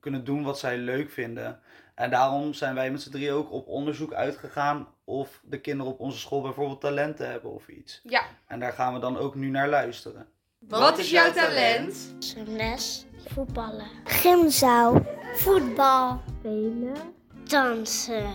kunnen 0.00 0.24
doen 0.24 0.42
wat 0.42 0.58
zij 0.58 0.76
leuk 0.76 1.10
vinden. 1.10 1.62
En 2.00 2.10
daarom 2.10 2.54
zijn 2.54 2.74
wij 2.74 2.90
met 2.90 3.02
z'n 3.02 3.10
drie 3.10 3.32
ook 3.32 3.52
op 3.52 3.68
onderzoek 3.68 4.12
uitgegaan 4.12 4.88
of 5.04 5.40
de 5.44 5.60
kinderen 5.60 5.92
op 5.92 6.00
onze 6.00 6.18
school 6.18 6.40
bijvoorbeeld 6.40 6.80
talenten 6.80 7.30
hebben 7.30 7.50
of 7.52 7.68
iets. 7.68 8.00
Ja. 8.04 8.22
En 8.46 8.60
daar 8.60 8.72
gaan 8.72 8.94
we 8.94 9.00
dan 9.00 9.18
ook 9.18 9.34
nu 9.34 9.48
naar 9.48 9.68
luisteren. 9.68 10.26
Wat, 10.58 10.98
is 10.98 11.10
jouw 11.10 11.32
talent? 11.32 12.14
Les, 12.46 13.06
voetballen, 13.26 13.86
gymzaal, 14.04 15.02
voetbal, 15.34 16.20
spelen, 16.38 16.96
dansen, 17.44 18.30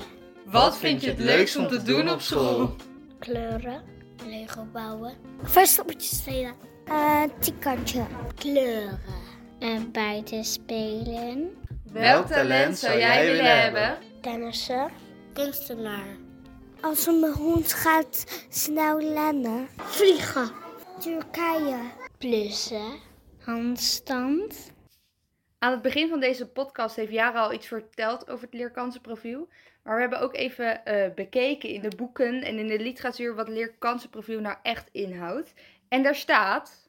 Wat 0.46 0.78
vind 0.78 1.02
je 1.02 1.10
het 1.10 1.20
leukst 1.20 1.56
om 1.56 1.68
te 1.68 1.84
doen 1.84 2.10
op 2.10 2.22
school? 2.22 2.76
kleuren, 3.20 3.84
Lego 4.26 4.66
bouwen, 4.72 5.14
verstoppertjes 5.44 6.18
spelen, 6.18 6.54
uh, 6.88 7.24
tikantje, 7.40 8.06
kleuren. 8.36 9.00
En 9.60 9.92
buiten 9.92 10.44
spelen, 10.44 11.58
Welk 11.96 12.28
talent 12.28 12.78
zou 12.78 12.98
jij 12.98 13.26
willen 13.26 13.62
hebben? 13.62 13.98
tennissen, 14.22 14.92
kunstenaar. 15.34 16.18
Als 16.82 17.06
een 17.06 17.34
hond 17.34 17.74
gaat 17.74 18.46
snel 18.50 19.00
rennen, 19.00 19.68
vliegen, 19.78 20.52
Turkije, 21.00 21.80
plussen, 22.18 23.00
handstand. 23.40 24.72
Aan 25.60 25.72
het 25.72 25.82
begin 25.82 26.10
van 26.10 26.20
deze 26.20 26.48
podcast 26.48 26.96
heeft 26.96 27.12
Jara 27.12 27.42
al 27.42 27.54
iets 27.54 27.68
verteld 27.68 28.30
over 28.30 28.46
het 28.46 28.54
leerkansenprofiel. 28.54 29.48
Maar 29.84 29.96
we 29.96 30.02
hebben 30.02 30.20
ook 30.20 30.36
even 30.36 30.86
eh, 30.86 31.14
bekeken 31.14 31.70
in 31.70 31.82
de 31.82 31.96
boeken 31.96 32.44
en 32.44 32.60
in 32.60 32.68
de 32.68 32.80
literatuur 32.80 33.36
wat 33.36 33.48
leerkansenprofiel 33.48 34.40
nou 34.40 34.56
echt 34.64 34.90
inhoudt. 34.92 35.54
En 35.88 36.04
daar 36.04 36.16
staat. 36.16 36.85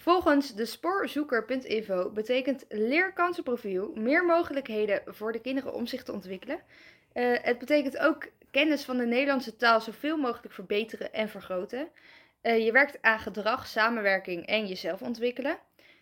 Volgens 0.00 0.54
de 0.54 0.64
spoorzoeker.info 0.64 2.10
betekent 2.10 2.64
leerkansenprofiel 2.68 3.92
meer 3.94 4.24
mogelijkheden 4.24 5.02
voor 5.06 5.32
de 5.32 5.40
kinderen 5.40 5.74
om 5.74 5.86
zich 5.86 6.02
te 6.02 6.12
ontwikkelen. 6.12 6.60
Eh, 7.12 7.32
het 7.42 7.58
betekent 7.58 7.98
ook 7.98 8.28
kennis 8.50 8.84
van 8.84 8.96
de 8.96 9.06
Nederlandse 9.06 9.56
taal 9.56 9.80
zoveel 9.80 10.16
mogelijk 10.16 10.54
verbeteren 10.54 11.12
en 11.12 11.28
vergroten. 11.28 11.88
Eh, 12.40 12.64
je 12.64 12.72
werkt 12.72 13.02
aan 13.02 13.18
gedrag, 13.18 13.66
samenwerking 13.66 14.46
en 14.46 14.66
jezelf 14.66 15.02
ontwikkelen. 15.02 15.58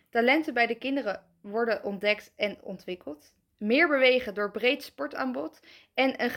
Talenten 0.09 0.53
bij 0.53 0.67
de 0.67 0.77
kinderen 0.77 1.23
worden 1.41 1.83
ontdekt 1.83 2.31
en 2.35 2.57
ontwikkeld. 2.61 3.33
Meer 3.57 3.87
bewegen 3.87 4.33
door 4.33 4.51
breed 4.51 4.83
sportaanbod 4.83 5.59
en 5.93 6.23
een, 6.23 6.33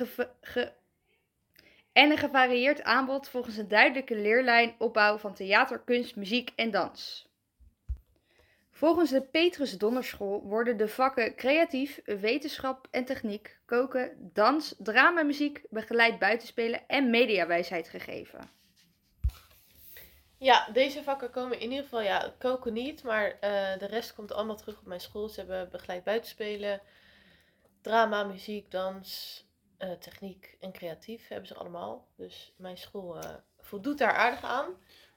en 1.92 2.10
een 2.10 2.18
gevarieerd 2.18 2.82
aanbod 2.82 3.28
volgens 3.28 3.56
een 3.56 3.68
duidelijke 3.68 4.16
leerlijn 4.16 4.74
opbouw 4.78 5.18
van 5.18 5.34
theater, 5.34 5.80
kunst, 5.80 6.16
muziek 6.16 6.50
en 6.56 6.70
dans. 6.70 7.30
Volgens 8.82 9.10
de 9.10 9.22
Petrus 9.22 9.78
Donnerschool 9.78 10.42
worden 10.42 10.76
de 10.76 10.88
vakken 10.88 11.34
creatief, 11.34 12.00
wetenschap 12.04 12.88
en 12.90 13.04
techniek, 13.04 13.58
koken, 13.64 14.30
dans, 14.32 14.74
drama, 14.78 15.22
muziek, 15.22 15.62
begeleid 15.70 16.18
buitenspelen 16.18 16.88
en 16.88 17.10
mediawijsheid 17.10 17.88
gegeven. 17.88 18.50
Ja, 20.38 20.68
deze 20.72 21.02
vakken 21.02 21.30
komen 21.30 21.60
in 21.60 21.70
ieder 21.70 21.84
geval, 21.84 22.00
ja, 22.00 22.34
koken 22.38 22.72
niet, 22.72 23.02
maar 23.02 23.38
eh, 23.40 23.78
de 23.78 23.86
rest 23.86 24.14
komt 24.14 24.32
allemaal 24.32 24.56
terug 24.56 24.78
op 24.78 24.86
mijn 24.86 25.00
school. 25.00 25.28
Ze 25.28 25.40
hebben 25.40 25.68
begeleid 25.70 26.04
buitenspelen, 26.04 26.80
drama, 27.80 28.24
muziek, 28.24 28.70
dans, 28.70 29.44
eh, 29.78 29.90
techniek 29.92 30.56
en 30.60 30.72
creatief 30.72 31.28
hebben 31.28 31.48
ze 31.48 31.54
allemaal. 31.54 32.08
Dus 32.16 32.52
mijn 32.56 32.78
school 32.78 33.18
eh, 33.18 33.34
voldoet 33.60 33.98
daar 33.98 34.14
aardig 34.14 34.42
aan. 34.42 34.66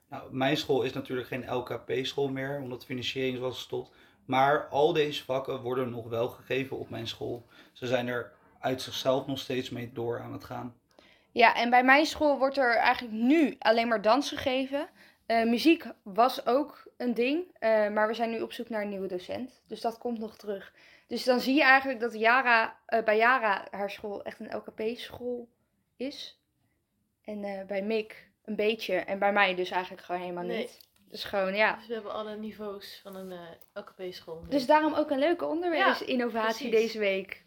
Nou, 0.10 0.34
mijn 0.34 0.58
school 0.58 0.84
is 0.84 0.94
natuurlijk 0.94 1.28
geen 1.28 1.54
LKP-school 1.54 2.30
meer, 2.30 2.60
omdat 2.62 2.80
de 2.80 2.86
financiering 2.86 3.40
was 3.40 3.56
gestopt. 3.56 3.92
Maar 4.26 4.68
al 4.68 4.94
deze 4.94 5.24
vakken 5.24 5.62
worden 5.62 5.90
nog 5.90 6.10
wel 6.10 6.28
gegeven 6.28 6.78
op 6.78 6.90
mijn 6.90 7.08
school. 7.08 7.46
Ze 7.74 7.88
zijn 7.88 8.08
er 8.08 8.32
uit 8.60 8.82
zichzelf 8.82 9.28
nog 9.28 9.40
steeds 9.40 9.70
mee 9.70 9.92
door 9.94 10.20
aan 10.20 10.34
het 10.34 10.44
gaan. 10.44 10.76
Ja, 11.32 11.56
en 11.56 11.70
bij 11.70 11.84
mijn 11.84 12.06
school 12.06 12.38
wordt 12.38 12.58
er 12.58 12.76
eigenlijk 12.76 13.14
nu 13.14 13.56
alleen 13.60 13.88
maar 13.88 14.02
dans 14.02 14.30
gegeven. 14.30 14.90
Eh, 15.26 15.44
muziek 15.44 15.86
was 16.04 16.46
ook 16.46 16.88
een 16.98 17.14
ding, 17.14 17.44
eh, 17.60 17.90
maar 17.90 18.08
we 18.08 18.14
zijn 18.14 18.30
nu 18.30 18.42
op 18.42 18.52
zoek 18.54 18.70
naar 18.70 18.82
een 18.82 18.90
nieuwe 18.90 19.08
docent. 19.08 19.64
Dus 19.68 19.82
dat 19.82 19.98
komt 19.98 20.20
nog 20.20 20.38
terug. 20.38 20.74
Dus 21.08 21.24
dan 21.24 21.40
zie 21.40 21.56
je 21.56 21.64
eigenlijk 21.64 22.00
dat 22.00 22.14
Yara, 22.14 22.80
eh, 22.86 23.04
bij 23.04 23.18
Yara 23.18 23.68
haar 23.72 23.92
school 23.92 24.24
echt 24.24 24.40
een 24.40 24.56
LKP-school 24.56 25.50
is. 25.96 26.40
En 27.24 27.68
bij 27.68 27.82
Mick 27.82 28.32
een 28.46 28.56
beetje. 28.56 28.96
En 28.96 29.20
bij 29.20 29.34
mij 29.34 29.56
dus 29.56 29.70
eigenlijk 29.72 30.04
gewoon 30.04 30.22
helemaal 30.22 30.44
Nee. 30.44 30.58
niet. 30.58 30.80
Dus 31.10 31.24
gewoon, 31.24 31.56
ja. 31.56 31.76
Dus 31.76 31.88
we 31.88 31.94
hebben 31.94 32.14
alle 32.14 32.36
niveaus 32.36 33.00
van 33.04 33.16
een 33.16 33.32
eh, 33.32 33.40
LKP-school. 33.74 34.44
Dus 34.50 34.66
daarom 34.66 34.94
ook 34.94 35.10
een 35.10 35.20
leuke 35.20 35.46
onderwijsinnovatie 35.46 36.70
precies. 36.70 36.86
deze 36.88 37.00
week. 37.00 37.44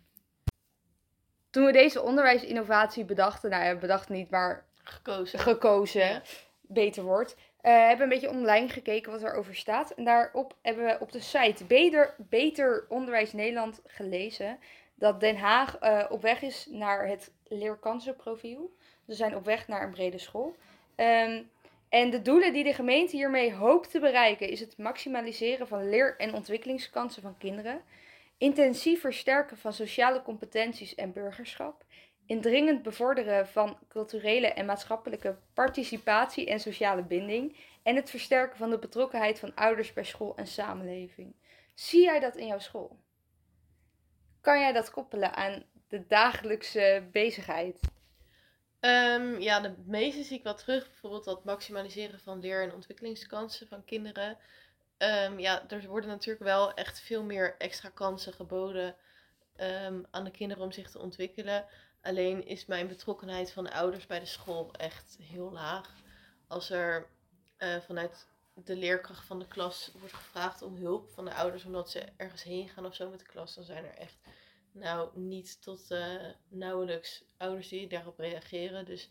Toen 1.50 1.64
we 1.64 1.72
deze 1.72 2.02
onderwijsinnovatie 2.02 3.04
bedachten, 3.04 3.50
nou 3.50 3.64
ja, 3.64 3.74
bedacht 3.74 4.08
niet, 4.08 4.30
maar 4.30 4.66
gekozen. 4.82 5.38
gekozen, 5.38 6.00
Ja. 6.08 6.22
beter 6.60 7.02
woord. 7.02 7.36
eh, 7.60 7.72
hebben 7.72 7.96
we 7.96 8.02
een 8.14 8.20
beetje 8.20 8.36
online 8.36 8.68
gekeken 8.68 9.12
wat 9.12 9.22
erover 9.22 9.54
staat. 9.54 9.90
En 9.90 10.04
daarop 10.04 10.56
hebben 10.62 10.84
we 10.84 10.96
op 11.00 11.12
de 11.12 11.20
site 11.20 11.64
Beter, 11.64 12.14
Beter 12.18 12.86
Onderwijs 12.88 13.32
Nederland 13.32 13.80
gelezen 13.86 14.58
dat 14.94 15.20
Den 15.20 15.36
Haag 15.36 15.78
eh, 15.78 16.04
op 16.08 16.22
weg 16.22 16.42
is 16.42 16.66
naar 16.70 17.06
het 17.08 17.32
leerkansenprofiel. 17.44 18.76
Ze 19.06 19.14
zijn 19.14 19.36
op 19.36 19.44
weg 19.44 19.68
naar 19.68 19.82
een 19.82 19.90
brede 19.90 20.18
school. 20.18 20.56
Ehm, 20.98 21.42
en 21.88 22.10
de 22.10 22.22
doelen 22.22 22.52
die 22.52 22.64
de 22.64 22.72
gemeente 22.72 23.16
hiermee 23.16 23.54
hoopt 23.54 23.90
te 23.90 24.00
bereiken 24.00 24.48
is 24.48 24.60
het 24.60 24.78
maximaliseren 24.78 25.68
van 25.68 25.88
leer- 25.88 26.16
en 26.16 26.34
ontwikkelingskansen 26.34 27.22
van 27.22 27.38
kinderen, 27.38 27.82
intensief 28.38 29.00
versterken 29.00 29.56
van 29.56 29.72
sociale 29.72 30.22
competenties 30.22 30.94
en 30.94 31.12
burgerschap, 31.12 31.84
indringend 32.26 32.82
bevorderen 32.82 33.48
van 33.48 33.78
culturele 33.88 34.46
en 34.46 34.66
maatschappelijke 34.66 35.38
participatie 35.54 36.46
en 36.46 36.60
sociale 36.60 37.02
binding 37.02 37.56
en 37.82 37.96
het 37.96 38.10
versterken 38.10 38.56
van 38.56 38.70
de 38.70 38.78
betrokkenheid 38.78 39.38
van 39.38 39.54
ouders 39.54 39.92
bij 39.92 40.04
school 40.04 40.36
en 40.36 40.46
samenleving. 40.46 41.34
Zie 41.74 42.02
jij 42.02 42.20
dat 42.20 42.36
in 42.36 42.46
jouw 42.46 42.58
school? 42.58 42.96
Kan 44.40 44.60
jij 44.60 44.72
dat 44.72 44.90
koppelen 44.90 45.34
aan 45.34 45.64
de 45.88 46.06
dagelijkse 46.06 47.08
bezigheid? 47.12 47.80
Ehm, 48.80 49.40
ja, 49.40 49.60
de 49.60 49.74
meeste 49.84 50.22
zie 50.22 50.36
ik 50.36 50.42
wel 50.42 50.54
terug. 50.54 50.86
Bijvoorbeeld 50.88 51.24
dat 51.24 51.44
maximaliseren 51.44 52.20
van 52.20 52.40
leer- 52.40 52.62
en 52.62 52.74
ontwikkelingskansen 52.74 53.68
van 53.68 53.84
kinderen. 53.84 54.38
Ehm, 54.96 55.38
ja, 55.38 55.68
er 55.68 55.86
worden 55.88 56.10
natuurlijk 56.10 56.44
wel 56.44 56.74
echt 56.74 57.00
veel 57.00 57.22
meer 57.22 57.54
extra 57.58 57.88
kansen 57.88 58.32
geboden 58.32 58.96
ehm, 59.56 60.02
aan 60.10 60.24
de 60.24 60.30
kinderen 60.30 60.64
om 60.64 60.72
zich 60.72 60.90
te 60.90 60.98
ontwikkelen. 60.98 61.66
Alleen 62.02 62.46
is 62.46 62.66
mijn 62.66 62.88
betrokkenheid 62.88 63.52
van 63.52 63.64
de 63.64 63.72
ouders 63.72 64.06
bij 64.06 64.20
de 64.20 64.26
school 64.26 64.72
echt 64.72 65.16
heel 65.22 65.52
laag. 65.52 65.94
Als 66.46 66.70
er 66.70 67.06
eh, 67.56 67.76
vanuit 67.76 68.26
de 68.54 68.76
leerkracht 68.76 69.26
van 69.26 69.38
de 69.38 69.48
klas 69.48 69.90
wordt 69.98 70.14
gevraagd 70.14 70.62
om 70.62 70.76
hulp 70.76 71.08
van 71.10 71.24
de 71.24 71.34
ouders 71.34 71.64
omdat 71.64 71.90
ze 71.90 72.02
ergens 72.16 72.42
heen 72.42 72.68
gaan 72.68 72.86
of 72.86 72.94
zo 72.94 73.10
met 73.10 73.18
de 73.18 73.26
klas, 73.26 73.54
dan 73.54 73.64
zijn 73.64 73.84
er 73.84 73.94
echt 73.94 74.16
nou 74.78 75.18
niet 75.18 75.62
tot 75.62 75.90
eh, 75.90 76.26
nauwelijks 76.48 77.24
ouders 77.36 77.68
die 77.68 77.88
daarop 77.88 78.18
reageren. 78.18 78.84
Dus 78.84 79.10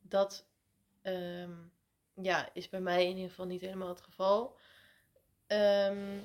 dat 0.00 0.46
ehm, 1.02 1.52
ja, 2.14 2.50
is 2.52 2.68
bij 2.68 2.80
mij 2.80 3.04
in 3.04 3.14
ieder 3.16 3.28
geval 3.30 3.46
niet 3.46 3.60
helemaal 3.60 3.88
het 3.88 4.00
geval. 4.00 4.56
Ehm, 5.46 6.18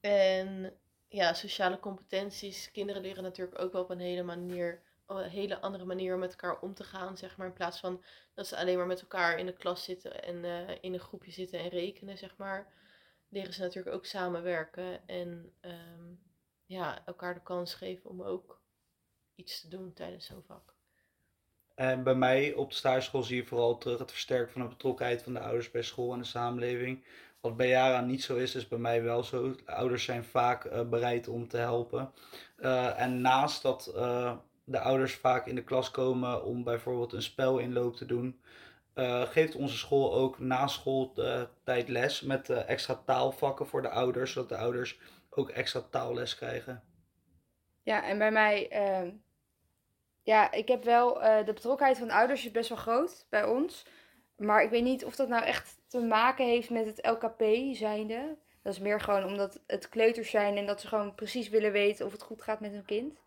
en 0.00 0.72
ja, 1.08 1.32
sociale 1.32 1.78
competenties. 1.78 2.70
Kinderen 2.70 3.02
leren 3.02 3.22
natuurlijk 3.22 3.60
ook 3.60 3.72
wel 3.72 3.82
op 3.82 3.90
een 3.90 4.00
hele 4.00 4.22
manier, 4.22 4.82
een 5.06 5.28
hele 5.28 5.60
andere 5.60 5.84
manier 5.84 6.14
om 6.14 6.20
met 6.20 6.30
elkaar 6.30 6.60
om 6.60 6.74
te 6.74 6.84
gaan, 6.84 7.16
zeg 7.16 7.36
maar. 7.36 7.46
In 7.46 7.52
plaats 7.52 7.80
van 7.80 8.02
dat 8.34 8.46
ze 8.46 8.56
alleen 8.56 8.76
maar 8.76 8.86
met 8.86 9.00
elkaar 9.00 9.38
in 9.38 9.46
de 9.46 9.52
klas 9.52 9.84
zitten 9.84 10.22
en 10.22 10.44
eh, 10.44 10.76
in 10.80 10.92
een 10.92 11.00
groepje 11.00 11.30
zitten 11.30 11.58
en 11.58 11.68
rekenen, 11.68 12.18
zeg 12.18 12.36
maar. 12.36 12.72
Leren 13.28 13.52
ze 13.52 13.60
natuurlijk 13.60 13.96
ook 13.96 14.06
samenwerken 14.06 15.08
en 15.08 15.52
ehm, 15.60 16.14
ja, 16.70 17.06
elkaar 17.06 17.34
de 17.34 17.42
kans 17.42 17.74
geven 17.74 18.10
om 18.10 18.22
ook 18.22 18.60
iets 19.34 19.60
te 19.60 19.68
doen 19.68 19.92
tijdens 19.92 20.26
zo'n 20.26 20.42
vak. 20.46 20.74
En 21.74 22.02
bij 22.02 22.14
mij 22.14 22.54
op 22.54 22.68
de 22.68 22.74
stageschool 22.74 23.22
zie 23.22 23.36
je 23.36 23.46
vooral 23.46 23.78
terug 23.78 23.98
het 23.98 24.10
versterken 24.10 24.52
van 24.52 24.62
de 24.62 24.68
betrokkenheid 24.68 25.22
van 25.22 25.32
de 25.32 25.40
ouders 25.40 25.70
bij 25.70 25.82
school 25.82 26.12
en 26.12 26.18
de 26.18 26.24
samenleving. 26.24 27.04
Wat 27.40 27.56
bij 27.56 27.68
Jara 27.68 28.00
niet 28.00 28.22
zo 28.22 28.36
is, 28.36 28.54
is 28.54 28.68
bij 28.68 28.78
mij 28.78 29.02
wel 29.02 29.22
zo. 29.22 29.54
De 29.54 29.72
ouders 29.72 30.04
zijn 30.04 30.24
vaak 30.24 30.64
eh, 30.64 30.88
bereid 30.88 31.28
om 31.28 31.48
te 31.48 31.56
helpen. 31.56 32.12
Eh, 32.56 33.00
en 33.00 33.20
naast 33.20 33.62
dat 33.62 33.86
eh, 33.86 34.36
de 34.64 34.80
ouders 34.80 35.14
vaak 35.14 35.46
in 35.46 35.54
de 35.54 35.64
klas 35.64 35.90
komen 35.90 36.44
om 36.44 36.64
bijvoorbeeld 36.64 37.12
een 37.12 37.22
spelinloop 37.22 37.96
te 37.96 38.06
doen, 38.06 38.40
geeft 39.24 39.54
onze 39.54 39.76
school 39.76 40.14
ook 40.14 40.38
na 40.38 40.66
schooltijd 40.66 41.88
les 41.88 42.20
met 42.20 42.48
extra 42.48 43.02
taalvakken 43.04 43.66
voor 43.66 43.82
de 43.82 43.90
ouders, 43.90 44.32
zodat 44.32 44.48
de 44.48 44.56
ouders 44.56 44.98
ook 45.30 45.50
extra 45.50 45.80
taalles 45.80 46.36
krijgen. 46.36 46.82
Ja, 47.82 48.04
en 48.04 48.18
bij 48.18 48.30
mij, 48.30 48.68
ehm, 48.68 49.10
ja, 50.22 50.52
ik 50.52 50.68
heb 50.68 50.84
wel, 50.84 51.22
eh, 51.22 51.46
de 51.46 51.52
betrokkenheid 51.52 51.98
van 51.98 52.06
de 52.06 52.14
ouders 52.14 52.44
is 52.44 52.50
best 52.50 52.68
wel 52.68 52.78
groot 52.78 53.26
bij 53.30 53.44
ons. 53.44 53.86
Maar 54.36 54.62
ik 54.62 54.70
weet 54.70 54.82
niet 54.82 55.04
of 55.04 55.16
dat 55.16 55.28
nou 55.28 55.44
echt 55.44 55.80
te 55.88 56.00
maken 56.00 56.44
heeft 56.44 56.70
met 56.70 56.86
het 56.86 57.06
LKP 57.06 57.42
zijnde. 57.74 58.36
Dat 58.62 58.72
is 58.72 58.78
meer 58.78 59.00
gewoon 59.00 59.24
omdat 59.24 59.60
het 59.66 59.88
kleuters 59.88 60.30
zijn 60.30 60.56
en 60.56 60.66
dat 60.66 60.80
ze 60.80 60.88
gewoon 60.88 61.14
precies 61.14 61.48
willen 61.48 61.72
weten 61.72 62.06
of 62.06 62.12
het 62.12 62.22
goed 62.22 62.42
gaat 62.42 62.60
met 62.60 62.72
hun 62.72 62.84
kind. 62.84 63.18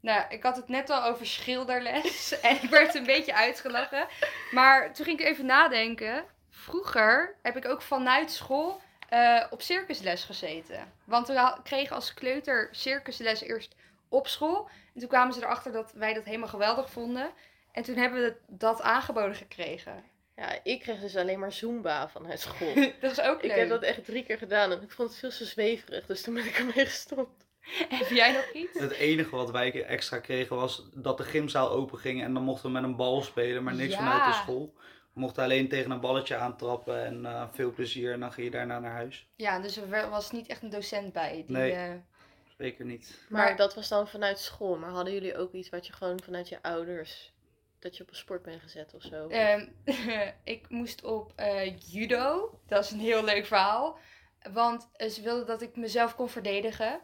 Nou, 0.00 0.24
ik 0.28 0.42
had 0.42 0.56
het 0.56 0.68
net 0.68 0.90
al 0.90 1.04
over 1.04 1.26
schilderles 1.26 2.32
en 2.40 2.62
ik 2.62 2.70
werd 2.70 2.94
een 2.94 3.04
beetje 3.04 3.34
uitgelachen. 3.34 4.06
Maar 4.50 4.92
toen 4.94 5.04
ging 5.04 5.20
ik 5.20 5.26
even 5.26 5.46
nadenken. 5.46 6.24
Vroeger 6.50 7.38
heb 7.42 7.56
ik 7.56 7.66
ook 7.66 7.82
vanuit 7.82 8.30
school 8.30 8.80
eh, 9.12 9.44
op 9.50 9.62
circusles 9.62 10.24
gezeten. 10.24 10.92
Want 11.04 11.26
we 11.28 11.52
kregen 11.62 11.94
als 11.96 12.14
kleuter 12.14 12.68
circusles 12.70 13.40
eerst 13.40 13.74
op 14.08 14.26
school. 14.28 14.68
En 14.94 15.00
toen 15.00 15.08
kwamen 15.08 15.34
ze 15.34 15.40
erachter 15.42 15.72
dat 15.72 15.92
wij 15.92 16.14
dat 16.14 16.24
helemaal 16.24 16.48
geweldig 16.48 16.90
vonden. 16.90 17.30
En 17.72 17.82
toen 17.82 17.96
hebben 17.96 18.22
we 18.22 18.36
dat 18.46 18.82
aangeboden 18.82 19.34
gekregen. 19.34 20.04
Ja, 20.36 20.58
ik 20.62 20.80
kreeg 20.80 21.00
dus 21.00 21.16
alleen 21.16 21.38
maar 21.38 21.52
Zumba 21.52 22.08
vanuit 22.08 22.40
school. 22.40 22.74
Dat 23.00 23.10
is 23.10 23.20
ook 23.20 23.42
ik 23.42 23.48
leuk. 23.48 23.58
heb 23.58 23.68
dat 23.68 23.82
echt 23.82 24.04
drie 24.04 24.24
keer 24.24 24.38
gedaan 24.38 24.72
en 24.72 24.82
ik 24.82 24.90
vond 24.90 25.08
het 25.08 25.18
veel 25.18 25.30
te 25.30 25.44
zweverig, 25.44 26.06
dus 26.06 26.22
toen 26.22 26.34
ben 26.34 26.44
ik 26.46 26.58
ermee 26.58 26.86
gestopt. 26.86 27.46
Heb 27.98 28.08
jij 28.08 28.32
nog 28.32 28.50
iets? 28.52 28.78
Het 28.78 28.92
enige 28.92 29.36
wat 29.36 29.50
wij 29.50 29.84
extra 29.84 30.18
kregen 30.18 30.56
was 30.56 30.88
dat 30.94 31.16
de 31.18 31.24
gymzaal 31.24 31.70
open 31.70 31.98
ging 31.98 32.22
en 32.22 32.34
dan 32.34 32.42
mochten 32.42 32.66
we 32.66 32.72
met 32.72 32.82
een 32.82 32.96
bal 32.96 33.22
spelen, 33.22 33.62
maar 33.62 33.74
niks 33.74 33.92
Ja. 33.92 33.98
vanuit 33.98 34.24
de 34.24 34.32
school. 34.32 34.74
We 35.14 35.20
mochten 35.20 35.42
alleen 35.42 35.68
tegen 35.68 35.90
een 35.90 36.00
balletje 36.00 36.36
aantrappen 36.36 37.04
en 37.04 37.26
eh, 37.26 37.48
veel 37.52 37.72
plezier 37.72 38.12
en 38.12 38.20
dan 38.20 38.32
ging 38.32 38.46
je 38.46 38.52
daarna 38.52 38.78
naar 38.78 38.92
huis. 38.92 39.28
Ja, 39.36 39.58
dus 39.60 39.76
er 39.76 40.10
was 40.10 40.30
niet 40.30 40.46
echt 40.46 40.62
een 40.62 40.70
docent 40.70 41.12
bij. 41.12 41.44
Die, 41.46 41.56
Nee. 41.56 41.72
eh, 41.72 41.90
Zeker 42.58 42.84
niet. 42.84 43.26
Maar, 43.28 43.44
Maar- 43.44 43.56
dat 43.56 43.74
was 43.74 43.88
dan 43.88 44.08
vanuit 44.08 44.38
school. 44.38 44.76
Maar 44.78 44.90
hadden 44.90 45.12
jullie 45.12 45.36
ook 45.36 45.52
iets 45.52 45.68
wat 45.68 45.86
je 45.86 45.92
gewoon 45.92 46.20
vanuit 46.24 46.48
je 46.48 46.62
ouders, 46.62 47.32
dat 47.78 47.96
je 47.96 48.02
op 48.02 48.08
een 48.10 48.16
sport 48.16 48.42
bent 48.42 48.62
gezet 48.62 48.94
of 48.94 49.02
zo? 49.02 49.28
Ehm, 49.28 49.66
ik 50.44 50.68
moest 50.68 51.04
op 51.04 51.32
eh, 51.36 51.78
judo. 51.78 52.58
Dat 52.66 52.84
is 52.84 52.90
een 52.90 53.00
heel 53.00 53.24
leuk 53.24 53.46
verhaal. 53.46 53.98
Want 54.52 54.88
ze 55.10 55.20
wilden 55.22 55.46
dat 55.46 55.62
ik 55.62 55.76
mezelf 55.76 56.14
kon 56.14 56.28
verdedigen. 56.28 57.00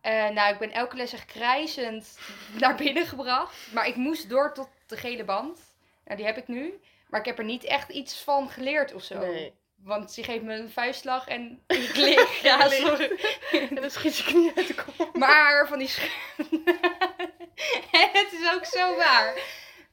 Eh, 0.00 0.28
nou, 0.28 0.52
ik 0.52 0.58
ben 0.58 0.72
elke 0.72 0.96
les 0.96 1.12
echt 1.12 1.24
krijzend 1.26 2.18
naar 2.60 2.76
binnen 2.76 3.06
gebracht. 3.06 3.72
Maar 3.72 3.86
ik 3.86 3.96
moest 3.96 4.28
door 4.28 4.54
tot 4.54 4.68
de 4.86 4.96
gele 4.96 5.24
band. 5.24 5.60
Nou, 6.04 6.16
die 6.16 6.26
heb 6.26 6.36
ik 6.36 6.48
nu. 6.48 6.80
Maar 7.08 7.20
ik 7.20 7.26
heb 7.26 7.38
er 7.38 7.44
niet 7.44 7.64
echt 7.64 7.88
iets 7.90 8.22
van 8.22 8.50
geleerd 8.50 8.94
of 8.94 9.02
zo. 9.02 9.18
Nee. 9.18 9.54
Want 9.76 10.12
ze 10.12 10.22
geeft 10.22 10.42
me 10.42 10.54
een 10.54 10.70
vuistslag 10.70 11.28
en 11.28 11.62
ik 11.66 11.94
lig. 11.96 12.42
Ja, 12.42 12.68
sorry. 12.68 13.10
En 13.68 13.74
dan 13.74 13.90
schiet 13.90 14.16
je 14.16 14.24
knie 14.24 14.52
uit 14.56 14.66
de 14.66 14.74
kop. 14.74 15.16
Maar 15.16 15.68
van 15.68 15.78
die 15.78 15.88
sch- 15.88 16.10
Het 17.90 18.32
is 18.32 18.52
ook 18.54 18.64
zo 18.64 18.96
waar. 18.96 19.34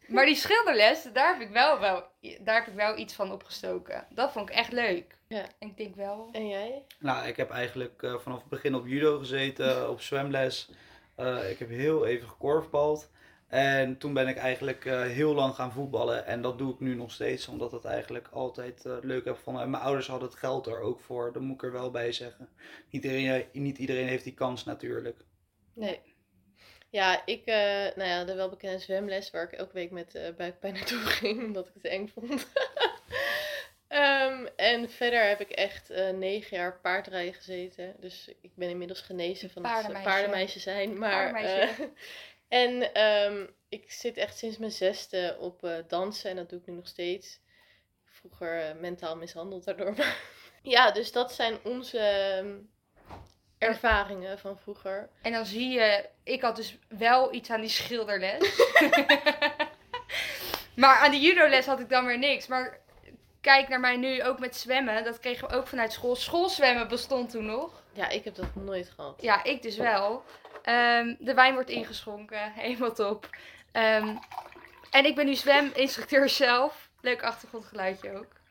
Maar 0.08 0.26
die 0.26 0.36
schilderles, 0.36 1.04
daar 1.14 1.34
heb 1.34 1.42
ik 1.42 1.50
wel, 1.50 1.80
wel, 1.80 2.04
daar 2.40 2.56
heb 2.56 2.68
ik 2.68 2.74
wel 2.74 2.98
iets 2.98 3.14
van 3.14 3.32
opgestoken. 3.32 4.08
Dat 4.10 4.32
vond 4.32 4.50
ik 4.50 4.56
echt 4.56 4.72
leuk. 4.72 5.18
Ja. 5.28 5.46
En 5.60 5.68
ik 5.68 5.78
denk 5.78 5.96
wel. 5.96 6.30
En 6.32 6.48
jij? 6.48 6.84
Nou, 7.00 7.28
ik 7.28 7.38
heb 7.38 7.50
eigenlijk 7.50 8.04
eh, 8.04 8.16
vanaf 8.20 8.40
het 8.40 8.50
begin 8.50 8.76
op 8.76 8.88
judo 8.88 9.18
gezeten, 9.20 9.90
op 9.90 10.02
zwemles. 10.02 10.70
Eh, 11.16 11.50
ik 11.50 11.60
heb 11.60 11.70
heel 11.70 12.06
even 12.06 12.28
gekorfbald. 12.30 13.10
En 13.54 13.98
toen 13.98 14.14
ben 14.14 14.28
ik 14.28 14.38
eigenlijk 14.38 14.86
eh, 14.86 15.02
heel 15.02 15.34
lang 15.34 15.56
gaan 15.56 15.72
voetballen. 15.72 16.26
En 16.26 16.42
dat 16.42 16.58
doe 16.58 16.74
ik 16.74 16.80
nu 16.80 16.96
nog 16.96 17.12
steeds, 17.12 17.48
omdat 17.48 17.68
ik 17.68 17.82
het 17.82 17.92
eigenlijk 17.92 18.28
altijd 18.32 18.86
eh, 18.86 18.98
leuk 19.02 19.26
heb 19.26 19.36
gevonden. 19.36 19.64
En 19.64 19.70
mijn 19.70 19.84
ouders 19.84 20.08
hadden 20.08 20.30
het 20.30 20.38
geld 20.38 20.68
er 20.68 20.80
ook 20.80 21.00
voor, 21.00 21.34
dat 21.34 21.42
moet 21.42 21.56
ik 21.56 21.64
er 21.64 21.72
wel 21.72 21.92
bij 21.92 22.12
zeggen. 22.12 22.50
Niet 22.90 23.04
iedereen, 23.04 23.46
niet 23.52 23.78
iedereen 23.78 24.08
heeft 24.08 24.24
die 24.24 24.34
kans 24.34 24.64
natuurlijk. 24.64 25.26
Nee. 25.74 26.00
Ja, 26.90 27.26
ik, 27.26 27.46
eh, 27.46 27.96
nou 27.96 28.10
ja, 28.10 28.24
de 28.24 28.36
welbekende 28.36 28.80
zwemles 28.80 29.32
waar 29.32 29.44
ik 29.44 29.52
elke 29.52 29.74
week 29.74 29.92
met 29.92 30.16
eh 30.16 30.34
buikpijn 30.38 30.74
naartoe 30.74 31.00
ging, 31.20 31.44
omdat 31.44 31.68
ik 31.68 31.74
het 31.74 31.86
eng 31.86 32.08
vond. 32.08 32.48
Ehm, 33.94 34.46
en 34.56 34.90
verder 34.90 35.28
heb 35.28 35.40
ik 35.40 35.50
echt 35.50 35.90
eh, 35.90 36.10
negen 36.10 36.58
jaar 36.58 36.80
paardrijden 36.80 37.34
gezeten. 37.34 37.96
Dus 38.00 38.32
ik 38.42 38.56
ben 38.56 38.70
inmiddels 38.70 39.02
genezen 39.02 39.50
van 39.50 39.64
het 39.64 39.72
Paardenmeisje. 39.72 40.10
paardenmeisje 40.10 40.60
zijn. 40.60 40.98
Maar, 40.98 41.32
Paardenmeisje. 41.32 41.90
En 42.54 42.94
ehm, 42.94 43.46
ik 43.70 43.92
zit 43.92 44.18
echt 44.18 44.38
sinds 44.38 44.58
mijn 44.58 44.72
zesde 44.72 45.38
op 45.40 45.64
eh, 45.64 45.76
dansen 45.88 46.30
en 46.30 46.36
dat 46.36 46.50
doe 46.50 46.60
ik 46.60 46.66
nu 46.66 46.74
nog 46.74 46.88
steeds. 46.88 47.40
Vroeger 48.06 48.60
eh, 48.60 48.76
mentaal 48.80 49.16
mishandeld 49.16 49.64
daardoor. 49.64 49.96
Ja, 50.62 50.92
dus 50.92 51.12
dat 51.12 51.34
zijn 51.34 51.58
onze 51.64 51.98
ehm, 52.00 52.56
ervaringen 53.58 54.40
van 54.40 54.60
vroeger. 54.60 55.10
En 55.22 55.32
dan 55.32 55.46
zie 55.46 55.70
je, 55.70 56.10
ik 56.24 56.42
had 56.42 56.56
dus 56.56 56.78
wel 56.88 57.34
iets 57.34 57.50
aan 57.50 57.62
die 57.62 57.70
schilderles. 57.70 58.74
maar 60.76 60.98
aan 60.98 61.12
die 61.12 61.22
judoles 61.22 61.66
had 61.66 61.80
ik 61.80 61.90
dan 61.90 62.06
weer 62.06 62.20
niks. 62.20 62.48
Maar 62.48 62.80
kijk 63.42 63.68
naar 63.68 63.80
mij 63.80 63.98
nu 63.98 64.24
ook 64.24 64.40
met 64.40 64.56
zwemmen. 64.56 65.04
Dat 65.04 65.20
kregen 65.20 65.48
we 65.48 65.56
ook 65.56 65.68
vanuit 65.68 65.94
school. 65.94 66.16
Schoolzwemmen 66.16 66.88
bestond 66.88 67.30
toen 67.30 67.46
nog. 67.46 67.84
Ja, 67.94 68.10
ik 68.10 68.24
heb 68.24 68.36
dat 68.36 68.56
nooit 68.56 68.90
gehad. 68.90 69.22
Ja, 69.22 69.44
ik 69.44 69.62
dus 69.62 69.78
wel. 69.78 70.24
Ehm, 70.64 71.16
de 71.20 71.34
wijn 71.34 71.54
wordt 71.54 71.70
ingeschonken. 71.70 72.52
Helemaal 72.62 72.94
top. 72.94 73.30
Ehm, 73.72 74.18
en 74.92 75.06
ik 75.06 75.16
ben 75.16 75.26
nu 75.26 75.36
zweminstructeur 75.36 76.30
zelf. 76.46 76.92
Leuk 77.02 77.24
achtergrondgeluidje 77.24 78.18
ook. 78.18 78.42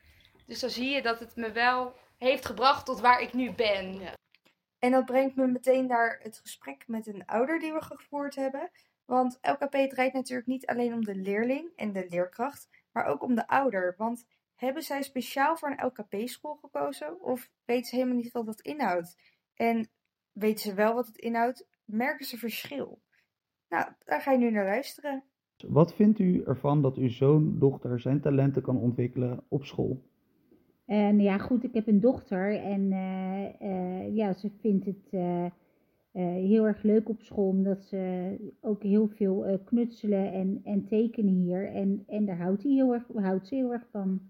Dus 0.46 0.60
dan 0.60 0.70
zie 0.70 0.90
je 0.90 1.02
dat 1.02 1.20
het 1.20 1.36
me 1.36 1.52
wel 1.52 1.96
heeft 2.18 2.46
gebracht 2.46 2.86
tot 2.86 3.00
waar 3.00 3.20
ik 3.20 3.32
nu 3.32 3.52
ben. 3.52 4.00
Ja. 4.00 4.14
En 4.78 4.90
dat 4.90 5.04
brengt 5.04 5.36
me 5.36 5.46
meteen 5.46 5.86
naar 5.86 6.18
het 6.22 6.38
gesprek 6.38 6.84
met 6.86 7.06
een 7.06 7.26
ouder 7.26 7.58
die 7.58 7.72
we 7.72 7.82
gevoerd 7.82 8.34
hebben. 8.34 8.70
Want 9.04 9.38
LKP 9.42 9.90
draait 9.90 10.12
natuurlijk 10.12 10.48
niet 10.48 10.66
alleen 10.66 10.92
om 10.92 11.04
de 11.04 11.14
leerling 11.14 11.70
en 11.76 11.92
de 11.92 12.06
leerkracht, 12.08 12.68
maar 12.92 13.04
ook 13.04 13.22
om 13.22 13.34
de 13.34 13.46
ouder. 13.48 13.94
Want 13.96 14.24
hebben 14.54 14.82
zij 14.82 15.02
speciaal 15.02 15.56
voor 15.56 15.70
een 15.70 15.86
LKP-school 15.86 16.54
gekozen? 16.54 17.20
Of 17.20 17.50
weten 17.64 17.86
ze 17.86 17.94
helemaal 17.94 18.16
niet 18.16 18.32
wat 18.32 18.46
dat 18.46 18.60
inhoudt? 18.60 19.16
En 19.54 19.90
weten 20.32 20.60
ze 20.60 20.74
wel 20.74 20.94
wat 20.94 21.06
het 21.06 21.18
inhoudt? 21.18 21.66
Merken 21.84 22.26
ze 22.26 22.38
verschil? 22.38 23.02
Nou, 23.68 23.92
daar 24.04 24.20
ga 24.20 24.32
je 24.32 24.38
nu 24.38 24.50
naar 24.50 24.64
luisteren. 24.64 25.22
Wat 25.68 25.94
vindt 25.94 26.18
u 26.18 26.42
ervan 26.42 26.82
dat 26.82 26.96
uw 26.96 27.08
zoon, 27.08 27.58
dochter 27.58 28.00
zijn 28.00 28.20
talenten 28.20 28.62
kan 28.62 28.76
ontwikkelen 28.76 29.44
op 29.48 29.64
school? 29.64 30.02
En 30.84 31.20
ja, 31.20 31.38
goed, 31.38 31.64
ik 31.64 31.74
heb 31.74 31.86
een 31.86 32.00
dochter 32.00 32.60
en 32.60 32.92
eh, 32.92 33.60
eh, 33.60 34.16
ja, 34.16 34.32
ze 34.32 34.50
vindt 34.60 34.84
het 34.84 35.08
eh, 35.10 35.44
eh, 36.12 36.22
heel 36.22 36.66
erg 36.66 36.82
leuk 36.82 37.08
op 37.08 37.22
school, 37.22 37.48
omdat 37.48 37.82
ze 37.84 38.34
ook 38.60 38.82
heel 38.82 39.08
veel 39.08 39.46
eh, 39.46 39.58
knutselen 39.64 40.32
en, 40.32 40.60
en 40.64 40.84
tekenen 40.84 41.34
hier. 41.34 41.72
En, 41.72 42.04
en 42.06 42.24
daar 42.24 42.38
houdt, 42.38 42.62
hij 42.62 42.72
heel 42.72 42.92
erg, 42.92 43.04
houdt 43.14 43.48
ze 43.48 43.54
heel 43.54 43.72
erg 43.72 43.86
van. 43.90 44.20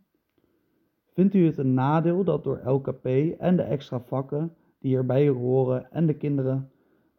Vindt 1.12 1.35
u 1.35 1.47
het 1.47 1.59
een 1.59 1.75
nadeel 1.75 2.25
dat 2.25 2.45
door 2.45 2.61
LKP 2.65 3.07
en 3.38 3.57
de 3.57 3.62
extra 3.62 4.01
vakken 4.01 4.55
die 4.79 4.97
erbij 4.97 5.29
horen 5.29 5.93
en 5.93 6.07
de 6.07 6.17
kinderen 6.17 6.71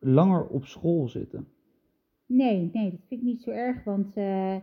langer 0.04 0.48
op 0.48 0.66
school 0.66 1.08
zitten? 1.08 1.48
Nee, 2.26 2.70
nee, 2.74 2.92
dat 2.92 3.00
vind 3.08 3.22
ik 3.22 3.28
niet 3.28 3.42
zo 3.42 3.50
erg, 3.50 3.84
want 3.84 4.16
eh, 4.16 4.56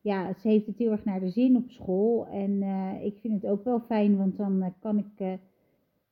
ja, 0.00 0.34
ze 0.34 0.48
heeft 0.48 0.66
het 0.66 0.78
heel 0.78 0.90
erg 0.90 1.04
naar 1.04 1.20
de 1.20 1.30
zin 1.30 1.56
op 1.56 1.70
school. 1.70 2.26
En 2.26 2.62
eh, 2.62 3.04
ik 3.04 3.18
vind 3.18 3.42
het 3.42 3.50
ook 3.50 3.64
wel 3.64 3.80
fijn, 3.80 4.16
want 4.16 4.36
dan 4.36 4.62
eh, 4.62 4.70
kan 4.80 4.98
ik 4.98 5.38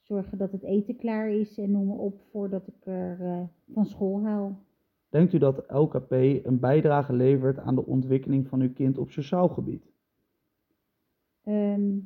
zorgen 0.03 0.39
dat 0.39 0.53
het 0.53 0.63
eten 0.63 0.97
klaar 0.97 1.31
is 1.31 1.59
en 1.59 1.71
noem 1.71 1.87
maar 1.87 1.99
op 1.99 2.21
voordat 2.31 2.67
ik 2.67 2.87
er 2.87 3.49
van 3.73 3.87
school 3.87 4.23
haal. 4.23 4.59
Denkt 5.09 5.33
u 5.33 5.39
dat 5.39 5.65
LKP 5.69 6.11
een 6.13 6.59
bijdrage 6.61 7.13
levert 7.13 7.59
aan 7.59 7.75
de 7.75 7.87
ontwikkeling 7.87 8.49
van 8.49 8.61
uw 8.61 8.73
kind 8.73 8.99
op 8.99 9.11
sociaal 9.11 9.49
gebied? 9.49 9.93
Ehm, 11.45 11.99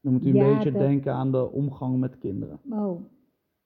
Dan 0.00 0.12
moet 0.12 0.24
u 0.24 0.26
een 0.38 0.54
beetje 0.54 0.70
dat- 0.72 0.80
denken 0.80 1.12
aan 1.12 1.32
de 1.32 1.50
omgang 1.50 1.98
met 1.98 2.18
kinderen. 2.18 2.60
Oh, 2.70 3.00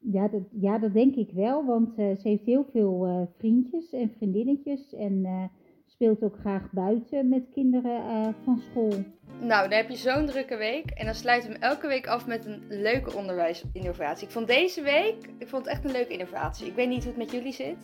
ja 0.03 0.29
dat, 0.29 0.43
ja, 0.61 0.79
dat 0.79 0.93
denk 0.93 1.15
ik 1.15 1.31
wel, 1.33 1.65
want 1.65 1.89
eh, 1.99 2.17
ze 2.17 2.29
heeft 2.29 2.45
heel 2.45 2.67
veel 2.73 3.05
eh, 3.07 3.39
vriendjes 3.39 3.93
en 3.93 4.13
vriendinnetjes 4.17 4.95
en 4.95 5.25
eh, 5.25 5.45
speelt 5.87 6.23
ook 6.23 6.37
graag 6.41 6.69
buiten 6.71 7.29
met 7.29 7.43
kinderen 7.53 7.97
eh, 7.97 8.29
van 8.45 8.63
school. 8.71 8.93
Nou, 9.41 9.69
dan 9.69 9.79
heb 9.79 9.89
je 9.91 9.97
zo'n 9.97 10.27
drukke 10.27 10.57
week. 10.57 10.91
En 10.91 11.05
dan 11.05 11.15
sluiten 11.15 11.51
we 11.51 11.55
hem 11.59 11.71
elke 11.71 11.87
week 11.87 12.07
af 12.07 12.27
met 12.27 12.47
een 12.47 12.63
leuke 12.69 13.17
onderwijsinnovatie. 13.17 14.27
Ik 14.27 14.33
vond 14.33 14.47
deze 14.47 14.83
week, 14.83 15.17
ik 15.39 15.49
vond 15.49 15.65
het 15.65 15.75
echt 15.75 15.85
een 15.85 15.91
leuke 15.93 16.13
innovatie. 16.13 16.67
Ik 16.67 16.75
weet 16.75 16.89
niet 16.89 17.05
hoe 17.05 17.13
het 17.13 17.17
met 17.23 17.31
jullie 17.33 17.53
zit. 17.53 17.77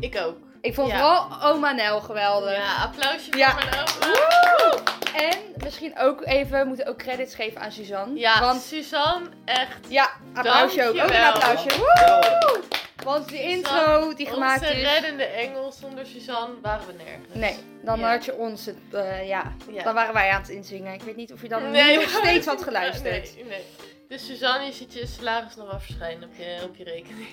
Ik 0.00 0.22
ook. 0.26 0.36
Ik 0.60 0.74
vond 0.74 0.88
Ja. 0.88 0.94
vooral 0.94 1.52
oma 1.54 1.72
Nel 1.72 2.00
geweldig. 2.00 2.56
Ja, 2.56 2.84
applausje 2.84 3.36
Ja. 3.36 3.50
voor 3.50 3.64
mijn 3.70 3.74
oma. 3.74 4.12
Woe! 4.12 4.97
En 5.18 5.38
misschien 5.64 5.98
ook 5.98 6.24
even, 6.26 6.58
we 6.60 6.64
moeten 6.66 6.86
ook 6.86 6.98
credits 6.98 7.34
geven 7.34 7.60
aan 7.60 7.72
Suzanne. 7.72 8.18
Ja, 8.18 8.40
Want 8.40 8.60
Suzanne, 8.62 9.28
echt. 9.44 9.78
ja, 9.88 10.10
applausje 10.34 10.82
ook. 10.88 10.88
Ook 11.02 11.08
een 11.10 11.22
applausje. 11.22 11.68
Woe! 11.78 12.60
Want 13.04 13.28
die 13.28 13.40
intro 13.42 14.14
die 14.14 14.26
gemaakt 14.26 14.60
Onze 14.60 14.74
is... 14.74 14.82
reddende 14.82 15.24
engel 15.24 15.72
zonder 15.72 16.06
Suzanne 16.06 16.54
waren 16.62 16.86
we 16.86 16.92
nergens. 16.92 17.34
Nee, 17.34 17.56
dan 17.84 17.98
Ja. 17.98 18.10
had 18.10 18.24
je 18.24 18.34
ons, 18.34 18.66
het, 18.66 18.76
eh, 18.92 19.28
ja, 19.28 19.52
Ja. 19.72 19.82
dan 19.82 19.94
waren 19.94 20.14
wij 20.14 20.30
aan 20.30 20.40
het 20.40 20.50
inzingen. 20.50 20.94
Ik 20.94 21.02
weet 21.02 21.16
niet 21.16 21.32
of 21.32 21.42
je 21.42 21.48
dan 21.48 21.70
Nee, 21.70 21.96
nog 21.96 22.08
steeds 22.08 22.46
had 22.46 22.62
geluisterd. 22.62 23.34
Nee, 23.34 23.44
nee. 23.48 23.62
Dus 24.08 24.26
Suzanne, 24.26 24.64
je 24.66 24.72
ziet 24.72 24.92
je 24.94 25.06
salaris 25.06 25.56
nog 25.56 25.70
wel 25.70 25.80
verschijnen 25.80 26.28
op 26.28 26.34
je, 26.36 26.60
op 26.64 26.76
je 26.76 26.84
rekening. 26.84 27.28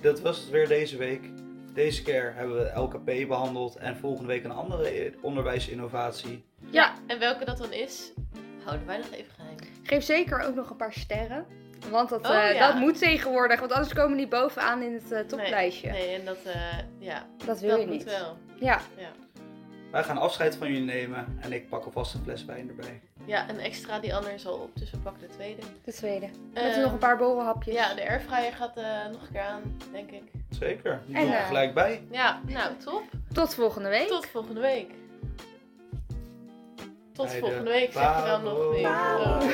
Dat 0.00 0.20
was 0.20 0.38
het 0.38 0.48
weer 0.48 0.68
deze 0.68 0.96
week. 0.96 1.22
Deze 1.74 2.02
keer 2.02 2.32
hebben 2.36 2.56
we 2.56 2.80
LKP 2.80 3.28
behandeld 3.28 3.76
en 3.76 3.96
volgende 3.96 4.28
week 4.28 4.44
een 4.44 4.50
andere 4.50 5.12
onderwijsinnovatie. 5.20 6.44
Ja. 6.70 6.92
En 7.06 7.18
welke 7.18 7.44
dat 7.44 7.58
dan 7.58 7.72
is, 7.72 8.12
houden 8.64 8.86
wij 8.86 8.96
nog 8.96 9.10
even 9.10 9.32
geheim. 9.36 9.56
Geef 9.82 10.04
zeker 10.04 10.40
ook 10.40 10.54
nog 10.54 10.70
een 10.70 10.76
paar 10.76 10.92
sterren. 10.92 11.46
Want 11.90 12.08
dat, 12.08 12.26
Oh, 12.28 12.36
eh, 12.36 12.54
ja. 12.54 12.66
dat 12.72 12.80
moet 12.80 12.98
tegenwoordig, 12.98 13.60
want 13.60 13.72
anders 13.72 13.94
komen 13.94 14.16
die 14.16 14.28
bovenaan 14.28 14.82
in 14.82 14.92
het 14.94 15.12
eh, 15.12 15.20
toplijstje. 15.20 15.90
Nee, 15.90 16.06
nee, 16.06 16.18
en 16.18 16.24
dat, 16.24 16.38
eh, 16.44 16.78
ja, 16.98 17.26
Dat 17.46 17.60
wil 17.60 17.70
dat 17.70 17.80
je 17.80 17.86
moet 17.86 17.94
niet. 17.94 18.04
wel. 18.04 18.36
Ja. 18.54 18.80
Ja. 18.96 19.08
Wij 19.94 20.04
gaan 20.04 20.18
afscheid 20.18 20.56
van 20.56 20.68
jullie 20.68 20.82
nemen 20.84 21.38
en 21.40 21.52
ik 21.52 21.68
pak 21.68 21.84
alvast 21.84 22.14
een 22.14 22.20
fles 22.22 22.44
wijn 22.44 22.68
erbij. 22.68 23.00
ja, 23.24 23.48
een 23.48 23.60
extra 23.60 23.98
die 23.98 24.14
ander 24.14 24.32
is 24.32 24.46
al 24.46 24.54
op, 24.54 24.70
dus 24.74 24.90
we 24.90 24.98
pakken 24.98 25.28
de 25.28 25.34
tweede. 25.34 25.62
De 25.84 25.92
tweede. 25.92 26.28
Met 26.52 26.62
Ehm, 26.62 26.80
nog 26.80 26.92
een 26.92 26.98
paar 26.98 27.16
borrelhapjes. 27.16 27.74
Ja, 27.74 27.94
de 27.94 28.08
airfryer 28.08 28.52
gaat 28.52 28.76
eh, 28.76 28.84
nog 29.12 29.22
een 29.22 29.28
keer 29.32 29.40
aan, 29.40 29.62
denk 29.92 30.10
ik. 30.10 30.22
Zeker, 30.50 31.02
die 31.06 31.14
En, 31.16 31.20
doen 31.22 31.30
we 31.30 31.36
eh, 31.36 31.46
gelijk 31.46 31.74
bij. 31.74 32.02
Ja, 32.10 32.40
nou, 32.46 32.76
top. 32.84 33.02
Tot 33.32 33.54
volgende 33.54 33.88
week. 33.88 34.08
Tot 34.08 34.26
volgende 34.26 34.60
week. 34.60 34.90
Tot 37.12 37.32
volgende 37.34 37.70
week, 37.70 37.92
zeg 37.92 38.16
je 38.16 38.22
dan 38.26 38.42
nog. 38.42 38.80
Bravo. 38.80 39.46